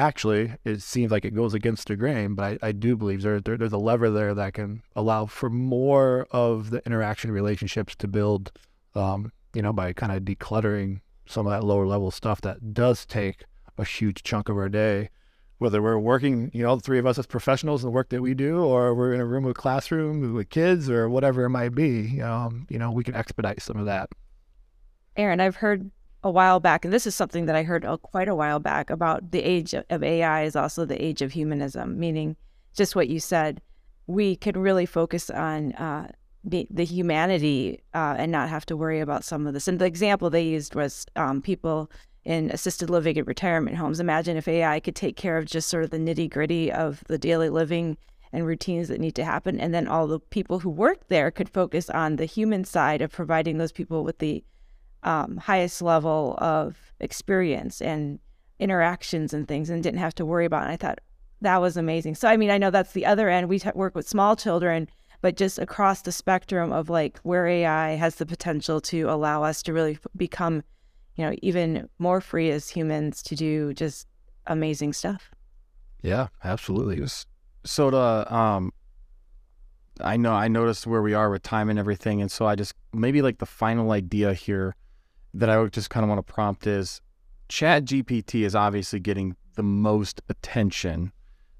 [0.00, 3.38] Actually, it seems like it goes against the grain, but I, I do believe there,
[3.38, 8.08] there there's a lever there that can allow for more of the interaction relationships to
[8.08, 8.50] build,
[8.94, 13.04] um, you know, by kind of decluttering some of that lower level stuff that does
[13.04, 13.44] take
[13.76, 15.10] a huge chunk of our day,
[15.58, 18.32] whether we're working, you know, the three of us as professionals, the work that we
[18.32, 22.22] do, or we're in a room with classroom with kids or whatever it might be.
[22.22, 24.08] Um, you know, we can expedite some of that.
[25.18, 25.90] Aaron, I've heard
[26.22, 28.90] a while back, and this is something that I heard uh, quite a while back
[28.90, 32.36] about the age of AI is also the age of humanism, meaning
[32.74, 33.60] just what you said.
[34.06, 36.10] We can really focus on uh,
[36.44, 39.68] the, the humanity uh, and not have to worry about some of this.
[39.68, 41.90] And the example they used was um, people
[42.24, 44.00] in assisted living and retirement homes.
[44.00, 47.18] Imagine if AI could take care of just sort of the nitty gritty of the
[47.18, 47.96] daily living
[48.32, 49.58] and routines that need to happen.
[49.58, 53.10] And then all the people who work there could focus on the human side of
[53.10, 54.44] providing those people with the
[55.02, 58.18] um, highest level of experience and
[58.58, 60.64] interactions and things and didn't have to worry about it.
[60.64, 60.98] And I thought
[61.40, 62.14] that was amazing.
[62.14, 63.48] So, I mean, I know that's the other end.
[63.48, 64.88] We t- work with small children,
[65.22, 69.62] but just across the spectrum of like where AI has the potential to allow us
[69.62, 70.62] to really become
[71.20, 74.06] you know, even more free as humans to do just
[74.46, 75.30] amazing stuff.
[76.02, 77.06] Yeah, absolutely.
[77.64, 78.72] So to um
[80.00, 82.74] I know I noticed where we are with time and everything, and so I just
[82.94, 84.74] maybe like the final idea here
[85.34, 87.00] that I would just kind of want to prompt is
[87.48, 91.12] Chat GPT is obviously getting the most attention,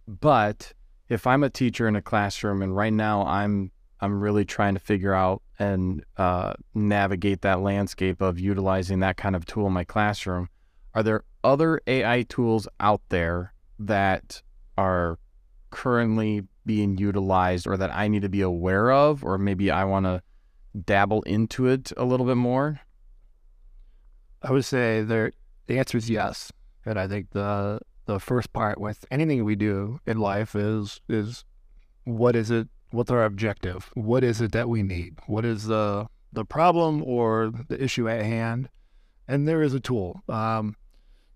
[0.06, 0.72] but
[1.08, 4.80] if I'm a teacher in a classroom and right now I'm I'm really trying to
[4.80, 9.84] figure out and uh, navigate that landscape of utilizing that kind of tool in my
[9.84, 10.48] classroom.
[10.94, 14.42] Are there other AI tools out there that
[14.78, 15.18] are
[15.70, 20.06] currently being utilized or that I need to be aware of, or maybe I want
[20.06, 20.22] to
[20.84, 22.80] dabble into it a little bit more?
[24.42, 25.32] I would say there
[25.66, 26.52] the answer is yes.
[26.84, 31.44] And I think the the first part with anything we do in life is is
[32.04, 33.90] what is it what's our objective?
[33.94, 35.18] What is it that we need?
[35.26, 38.68] What is the the problem or the issue at hand?
[39.28, 40.22] And there is a tool.
[40.28, 40.76] Um,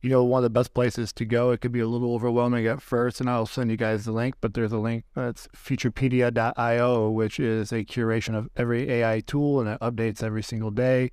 [0.03, 1.51] you know, one of the best places to go.
[1.51, 4.35] It could be a little overwhelming at first, and I'll send you guys the link.
[4.41, 5.05] But there's a link.
[5.17, 10.71] It's Futurepedia.io, which is a curation of every AI tool, and it updates every single
[10.71, 11.11] day.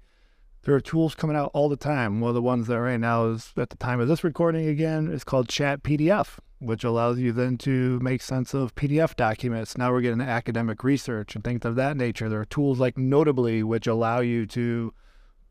[0.64, 2.20] There are tools coming out all the time.
[2.20, 5.12] One of the ones that right now is at the time of this recording again
[5.12, 6.38] is called Chat PDF.
[6.60, 9.76] which allows you then to make sense of PDF documents.
[9.76, 12.30] Now we're getting academic research and things of that nature.
[12.30, 14.94] There are tools like Notably, which allow you to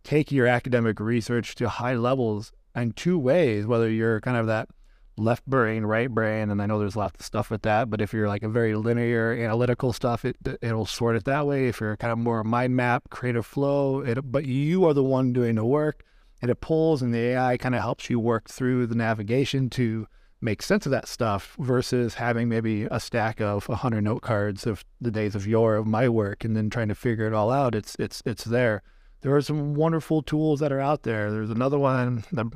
[0.05, 4.69] take your academic research to high levels in two ways, whether you're kind of that
[5.21, 8.13] left brain, right brain, and I know there's lots of stuff with that, but if
[8.13, 11.69] you're like a very linear analytical stuff, it it'll sort it that way.
[11.69, 15.33] If you're kind of more mind map, creative flow, it, but you are the one
[15.33, 16.05] doing the work
[16.43, 20.07] and it pulls and the AI kind of helps you work through the navigation to
[20.41, 24.85] make sense of that stuff versus having maybe a stack of 100 note cards of
[25.01, 27.75] the days of yore of my work and then trying to figure it all out.
[27.75, 28.83] It's it's it's there.
[29.21, 31.31] There are some wonderful tools that are out there.
[31.31, 32.51] There's another one the,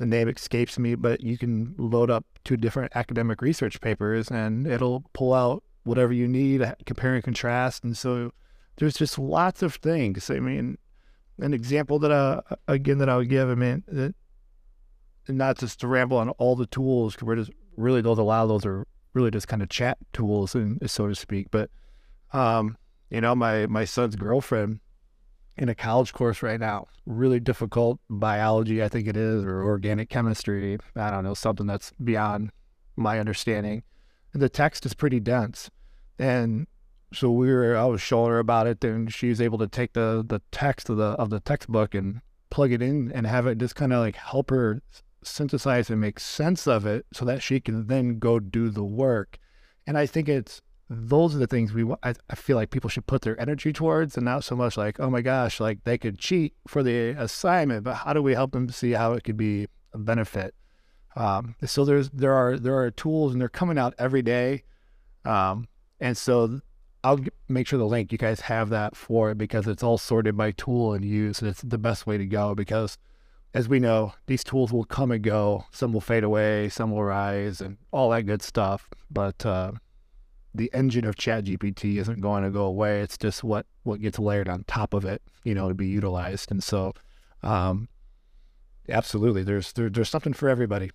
[0.00, 4.66] the name escapes me but you can load up two different academic research papers and
[4.66, 7.84] it'll pull out whatever you need compare and contrast.
[7.84, 8.32] And so
[8.76, 10.30] there's just lots of things.
[10.30, 10.78] I mean
[11.38, 14.14] an example that I, again that I would give i mean that
[15.28, 18.42] not just to ramble on all the tools because we're just really those a lot
[18.42, 21.70] of those are really just kind of chat tools and so to speak but
[22.32, 22.76] um
[23.10, 24.80] you know my my son's girlfriend
[25.56, 30.08] in a college course right now really difficult biology i think it is or organic
[30.08, 30.78] chemistry.
[30.96, 32.50] I don't know something that's beyond
[32.96, 33.82] my understanding.
[34.32, 35.70] And the text is pretty dense.
[36.18, 36.66] And
[37.12, 39.94] so we were i was showing her about it and she was able to take
[39.94, 42.20] the the text of the of the textbook and
[42.50, 44.80] plug it in and have it just kind of like help her
[45.22, 49.38] synthesize and make sense of it so that she can then go do the work.
[49.86, 53.06] And I think it's those are the things we I, I feel like people should
[53.06, 56.18] put their energy towards and not so much like, oh my gosh, like they could
[56.18, 59.68] cheat for the assignment, but how do we help them see how it could be
[59.94, 60.52] a benefit?
[61.14, 64.64] Um, so there's there are there are tools and they're coming out every day.
[65.24, 65.68] Um,
[66.00, 66.60] and so
[67.04, 70.36] I'll make sure the link you guys have that for it because it's all sorted
[70.36, 72.98] by tool and use and it's the best way to go because
[73.54, 75.66] as we know, these tools will come and go.
[75.70, 78.88] Some will fade away, some will rise, and all that good stuff.
[79.10, 79.72] But uh,
[80.54, 83.00] the engine of ChatGPT isn't going to go away.
[83.00, 86.50] It's just what what gets layered on top of it, you know, to be utilized.
[86.50, 86.92] And so,
[87.42, 87.88] um,
[88.88, 90.90] absolutely, there's there, there's something for everybody.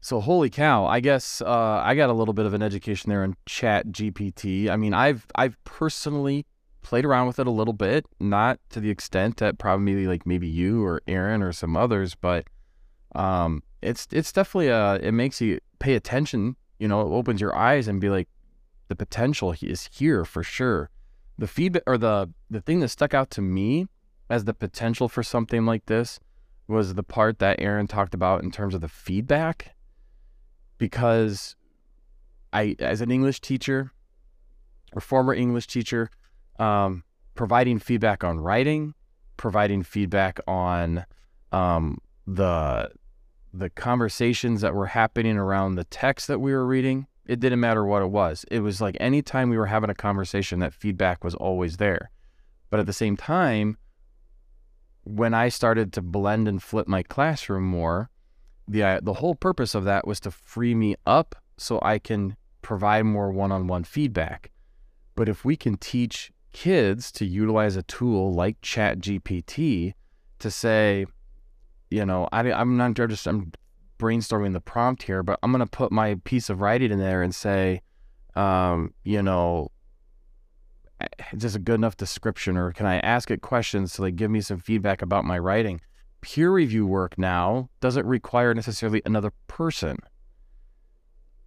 [0.00, 0.86] So holy cow!
[0.86, 4.68] I guess uh, I got a little bit of an education there in Chat GPT.
[4.68, 6.46] I mean, I've I've personally
[6.82, 10.46] played around with it a little bit, not to the extent that probably like maybe
[10.46, 12.46] you or Aaron or some others, but
[13.16, 16.56] um, it's it's definitely a it makes you pay attention.
[16.78, 18.28] You know, it opens your eyes and be like,
[18.88, 20.90] the potential is here for sure.
[21.38, 23.86] The feedback or the the thing that stuck out to me
[24.28, 26.18] as the potential for something like this
[26.68, 29.74] was the part that Aaron talked about in terms of the feedback,
[30.78, 31.54] because
[32.52, 33.92] I as an English teacher
[34.92, 36.10] or former English teacher,
[36.58, 37.04] um,
[37.34, 38.94] providing feedback on writing,
[39.36, 41.04] providing feedback on
[41.52, 42.90] um, the
[43.58, 47.06] the conversations that were happening around the text that we were reading.
[47.26, 48.44] It didn't matter what it was.
[48.50, 52.10] It was like anytime we were having a conversation, that feedback was always there.
[52.70, 53.78] But at the same time,
[55.04, 58.10] when I started to blend and flip my classroom more,
[58.68, 62.36] the uh, the whole purpose of that was to free me up so I can
[62.62, 64.50] provide more one-on-one feedback.
[65.14, 69.94] But if we can teach kids to utilize a tool like ChatGPT
[70.38, 71.06] to say,
[71.96, 73.52] you know, I, I'm not just I'm
[73.98, 77.34] brainstorming the prompt here, but I'm gonna put my piece of writing in there and
[77.34, 77.80] say,
[78.34, 79.70] um, you know,
[81.32, 84.30] is this a good enough description, or can I ask it questions to like give
[84.30, 85.80] me some feedback about my writing?
[86.20, 89.96] Peer review work now doesn't require necessarily another person.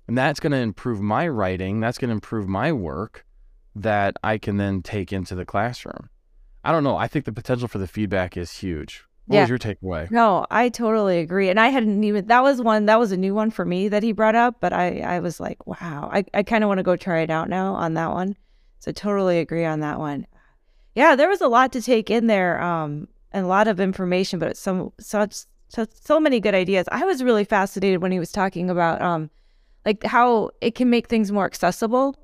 [0.08, 1.80] And that's to improve my writing.
[1.80, 3.24] That's to improve my work
[3.76, 6.10] that I can then take into the classroom.
[6.64, 6.98] I don't know.
[6.98, 9.04] I think the potential for the feedback is huge.
[9.30, 9.42] What yeah.
[9.42, 10.10] was your takeaway?
[10.10, 11.50] No, I totally agree.
[11.50, 14.02] And I hadn't even that was one that was a new one for me that
[14.02, 16.10] he brought up, but I I was like, wow.
[16.12, 18.36] I, I kind of want to go try it out now on that one.
[18.80, 20.26] So totally agree on that one.
[20.96, 24.40] Yeah, there was a lot to take in there, um, and a lot of information,
[24.40, 26.88] but some such so, so many good ideas.
[26.92, 29.30] I was really fascinated when he was talking about um
[29.86, 32.16] like how it can make things more accessible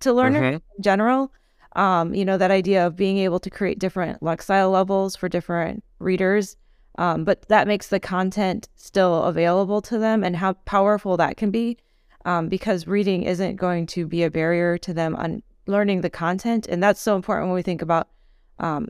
[0.00, 0.54] to learner mm-hmm.
[0.56, 1.32] in general.
[1.76, 5.82] Um, you know, that idea of being able to create different Lexile levels for different
[5.98, 6.56] readers.
[6.98, 11.50] Um, but that makes the content still available to them and how powerful that can
[11.50, 11.76] be
[12.24, 16.66] um, because reading isn't going to be a barrier to them on learning the content.
[16.68, 18.08] And that's so important when we think about
[18.60, 18.88] um,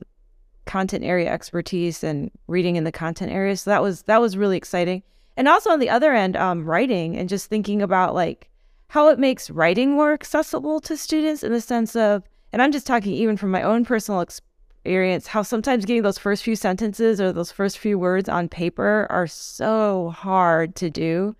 [0.66, 3.56] content area expertise and reading in the content area.
[3.56, 5.02] So that was that was really exciting.
[5.36, 8.50] And also on the other end, um, writing and just thinking about like
[8.88, 12.22] how it makes writing more accessible to students in the sense of,
[12.54, 16.44] and I'm just talking even from my own personal experience how sometimes getting those first
[16.44, 21.34] few sentences or those first few words on paper are so hard to do.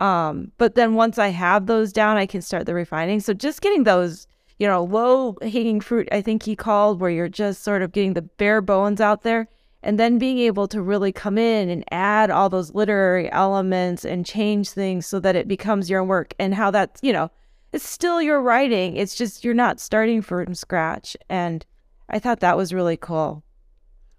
[0.00, 3.20] Um, but then once I have those down, I can start the refining.
[3.20, 4.26] So just getting those,
[4.58, 8.14] you know, low hanging fruit, I think he called, where you're just sort of getting
[8.14, 9.46] the bare bones out there
[9.84, 14.26] and then being able to really come in and add all those literary elements and
[14.26, 17.30] change things so that it becomes your work and how that's you know
[17.72, 21.64] it's still your writing it's just you're not starting from scratch and
[22.08, 23.42] i thought that was really cool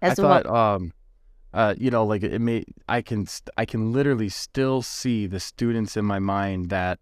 [0.00, 0.92] As I thought, um,
[1.54, 5.38] uh, you know, like it may, I can, st- I can literally still see the
[5.38, 6.98] students in my mind that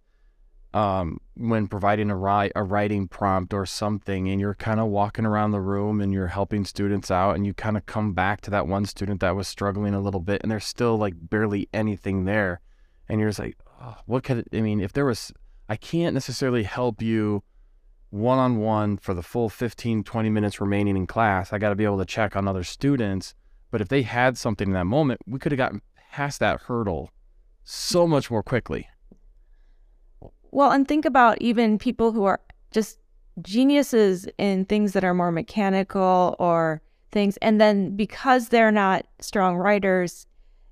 [0.74, 5.24] um, when providing a, ri- a writing prompt or something, and you're kind of walking
[5.24, 8.50] around the room and you're helping students out, and you kind of come back to
[8.50, 12.24] that one student that was struggling a little bit, and there's still like barely anything
[12.24, 12.60] there,
[13.08, 14.80] and you're just like, oh, what could it, I mean?
[14.80, 15.32] If there was,
[15.70, 17.44] I can't necessarily help you
[18.10, 21.52] one on one for the full 15, 20 minutes remaining in class.
[21.52, 23.36] I got to be able to check on other students.
[23.70, 27.12] But if they had something in that moment, we could have gotten past that hurdle
[27.62, 28.88] so much more quickly.
[30.50, 32.40] Well, and think about even people who are
[32.72, 32.98] just
[33.40, 37.36] geniuses in things that are more mechanical or things.
[37.36, 40.26] And then because they're not strong writers,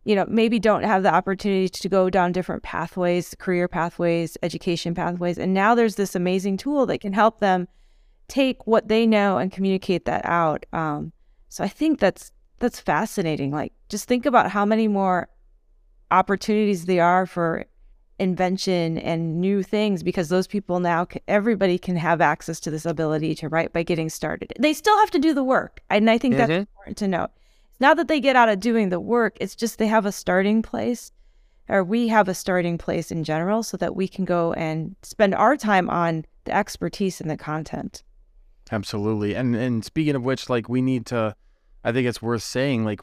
[0.08, 4.94] you know, maybe don't have the opportunity to go down different pathways, career pathways, education
[4.94, 5.36] pathways.
[5.36, 7.68] And now there's this amazing tool that can help them
[8.26, 10.64] take what they know and communicate that out.
[10.72, 11.12] Um,
[11.50, 13.50] so I think that's that's fascinating.
[13.50, 15.28] Like, just think about how many more
[16.10, 17.66] opportunities there are for
[18.18, 23.34] invention and new things because those people now everybody can have access to this ability
[23.34, 26.34] to write by getting started they still have to do the work and i think
[26.34, 26.48] mm-hmm.
[26.48, 27.30] that's important to note
[27.78, 30.12] it's not that they get out of doing the work it's just they have a
[30.12, 31.12] starting place
[31.68, 35.34] or we have a starting place in general so that we can go and spend
[35.34, 38.02] our time on the expertise and the content
[38.72, 41.34] absolutely and and speaking of which like we need to
[41.84, 43.00] i think it's worth saying like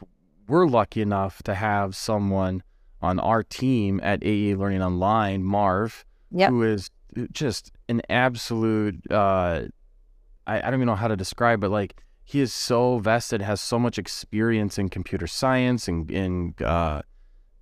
[0.48, 2.62] we're lucky enough to have someone
[3.02, 6.50] on our team at AE Learning Online, Marv, yep.
[6.50, 6.90] who is
[7.32, 9.62] just an absolute, uh,
[10.46, 11.68] I, I don't even know how to describe it.
[11.68, 17.00] Like, he is so vested, has so much experience in computer science and in uh,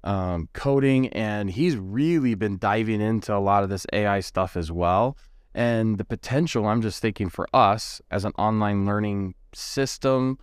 [0.03, 4.73] um, coding, and he's really been diving into a lot of this AI stuff as
[4.73, 5.19] well.
[5.55, 10.39] And the potential, I'm just thinking for us as an online learning system,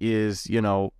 [0.00, 0.94] is you know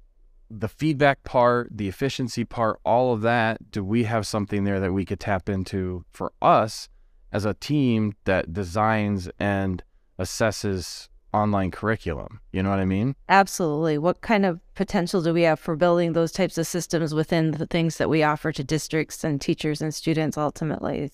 [0.51, 4.93] the feedback part, the efficiency part, all of that, do we have something there that
[4.93, 6.91] we could tap into for us
[7.33, 9.83] as a team that designs and
[10.19, 12.41] assesses online curriculum?
[12.53, 13.15] You know what I mean?
[13.29, 13.99] Absolutely.
[13.99, 17.67] What kind of potential do we have for building those types of systems within the
[17.67, 21.11] things that we offer to districts and teachers and students ultimately?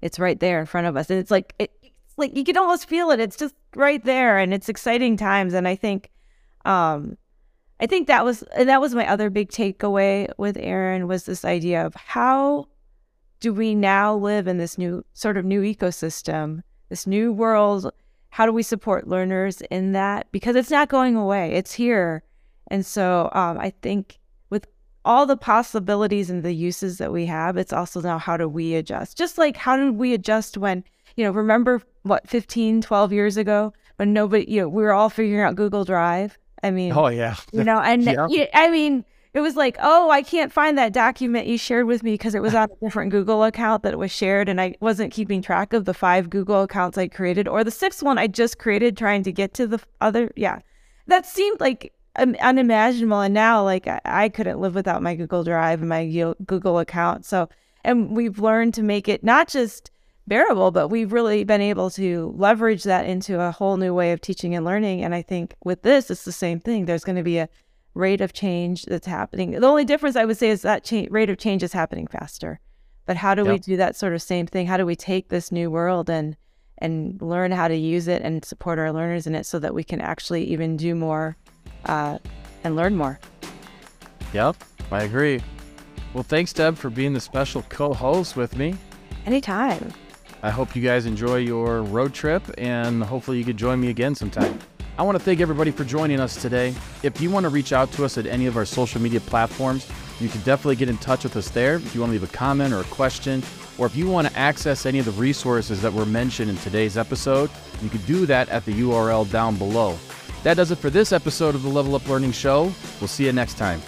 [0.00, 1.10] It's, right there in front of us.
[1.10, 1.72] And it's like, it,
[2.16, 3.20] like you can almost feel it.
[3.20, 5.54] It's just right there and it's exciting times.
[5.54, 6.10] And I think,
[6.64, 7.18] um,
[7.80, 11.44] I think that was and that was my other big takeaway with Aaron was this
[11.44, 12.66] idea of how
[13.40, 17.92] do we now live in this new sort of new ecosystem, this new world?
[18.30, 20.30] How do we support learners in that?
[20.32, 22.22] Because it's not going away; it's here.
[22.70, 24.18] And so um, I think
[24.50, 24.66] with
[25.04, 28.74] all the possibilities and the uses that we have, it's also now how do we
[28.74, 29.16] adjust?
[29.16, 30.84] Just like how did we adjust when,
[31.16, 35.08] you know, remember what 15, 12 years ago when nobody, you know, we were all
[35.08, 38.46] figuring out Google Drive I mean, oh yeah, you know, and yeah.
[38.54, 39.04] I mean,
[39.38, 42.42] it was like, oh, I can't find that document you shared with me because it
[42.42, 45.72] was on a different Google account that it was shared, and I wasn't keeping track
[45.72, 49.22] of the five Google accounts I created or the sixth one I just created trying
[49.22, 50.32] to get to the other.
[50.34, 50.58] Yeah,
[51.06, 55.82] that seemed like unimaginable, and now like I, I couldn't live without my Google Drive
[55.82, 57.24] and my Google account.
[57.24, 57.48] So,
[57.84, 59.92] and we've learned to make it not just
[60.26, 64.20] bearable, but we've really been able to leverage that into a whole new way of
[64.20, 65.04] teaching and learning.
[65.04, 66.86] And I think with this, it's the same thing.
[66.86, 67.48] There's going to be a
[67.98, 69.50] rate of change that's happening.
[69.50, 72.60] The only difference I would say is that cha- rate of change is happening faster.
[73.04, 73.52] But how do yep.
[73.52, 74.66] we do that sort of same thing?
[74.66, 76.36] How do we take this new world and
[76.80, 79.82] and learn how to use it and support our learners in it so that we
[79.82, 81.36] can actually even do more
[81.86, 82.18] uh,
[82.62, 83.18] and learn more?
[84.32, 85.40] Yep, I agree.
[86.14, 88.76] Well, thanks, Deb, for being the special co-host with me.
[89.26, 89.92] Anytime.
[90.44, 94.14] I hope you guys enjoy your road trip and hopefully you could join me again
[94.14, 94.56] sometime.
[94.98, 96.74] I want to thank everybody for joining us today.
[97.04, 99.88] If you want to reach out to us at any of our social media platforms,
[100.18, 101.76] you can definitely get in touch with us there.
[101.76, 103.44] If you want to leave a comment or a question,
[103.78, 106.98] or if you want to access any of the resources that were mentioned in today's
[106.98, 107.48] episode,
[107.80, 109.96] you can do that at the URL down below.
[110.42, 112.72] That does it for this episode of the Level Up Learning Show.
[113.00, 113.80] We'll see you next time.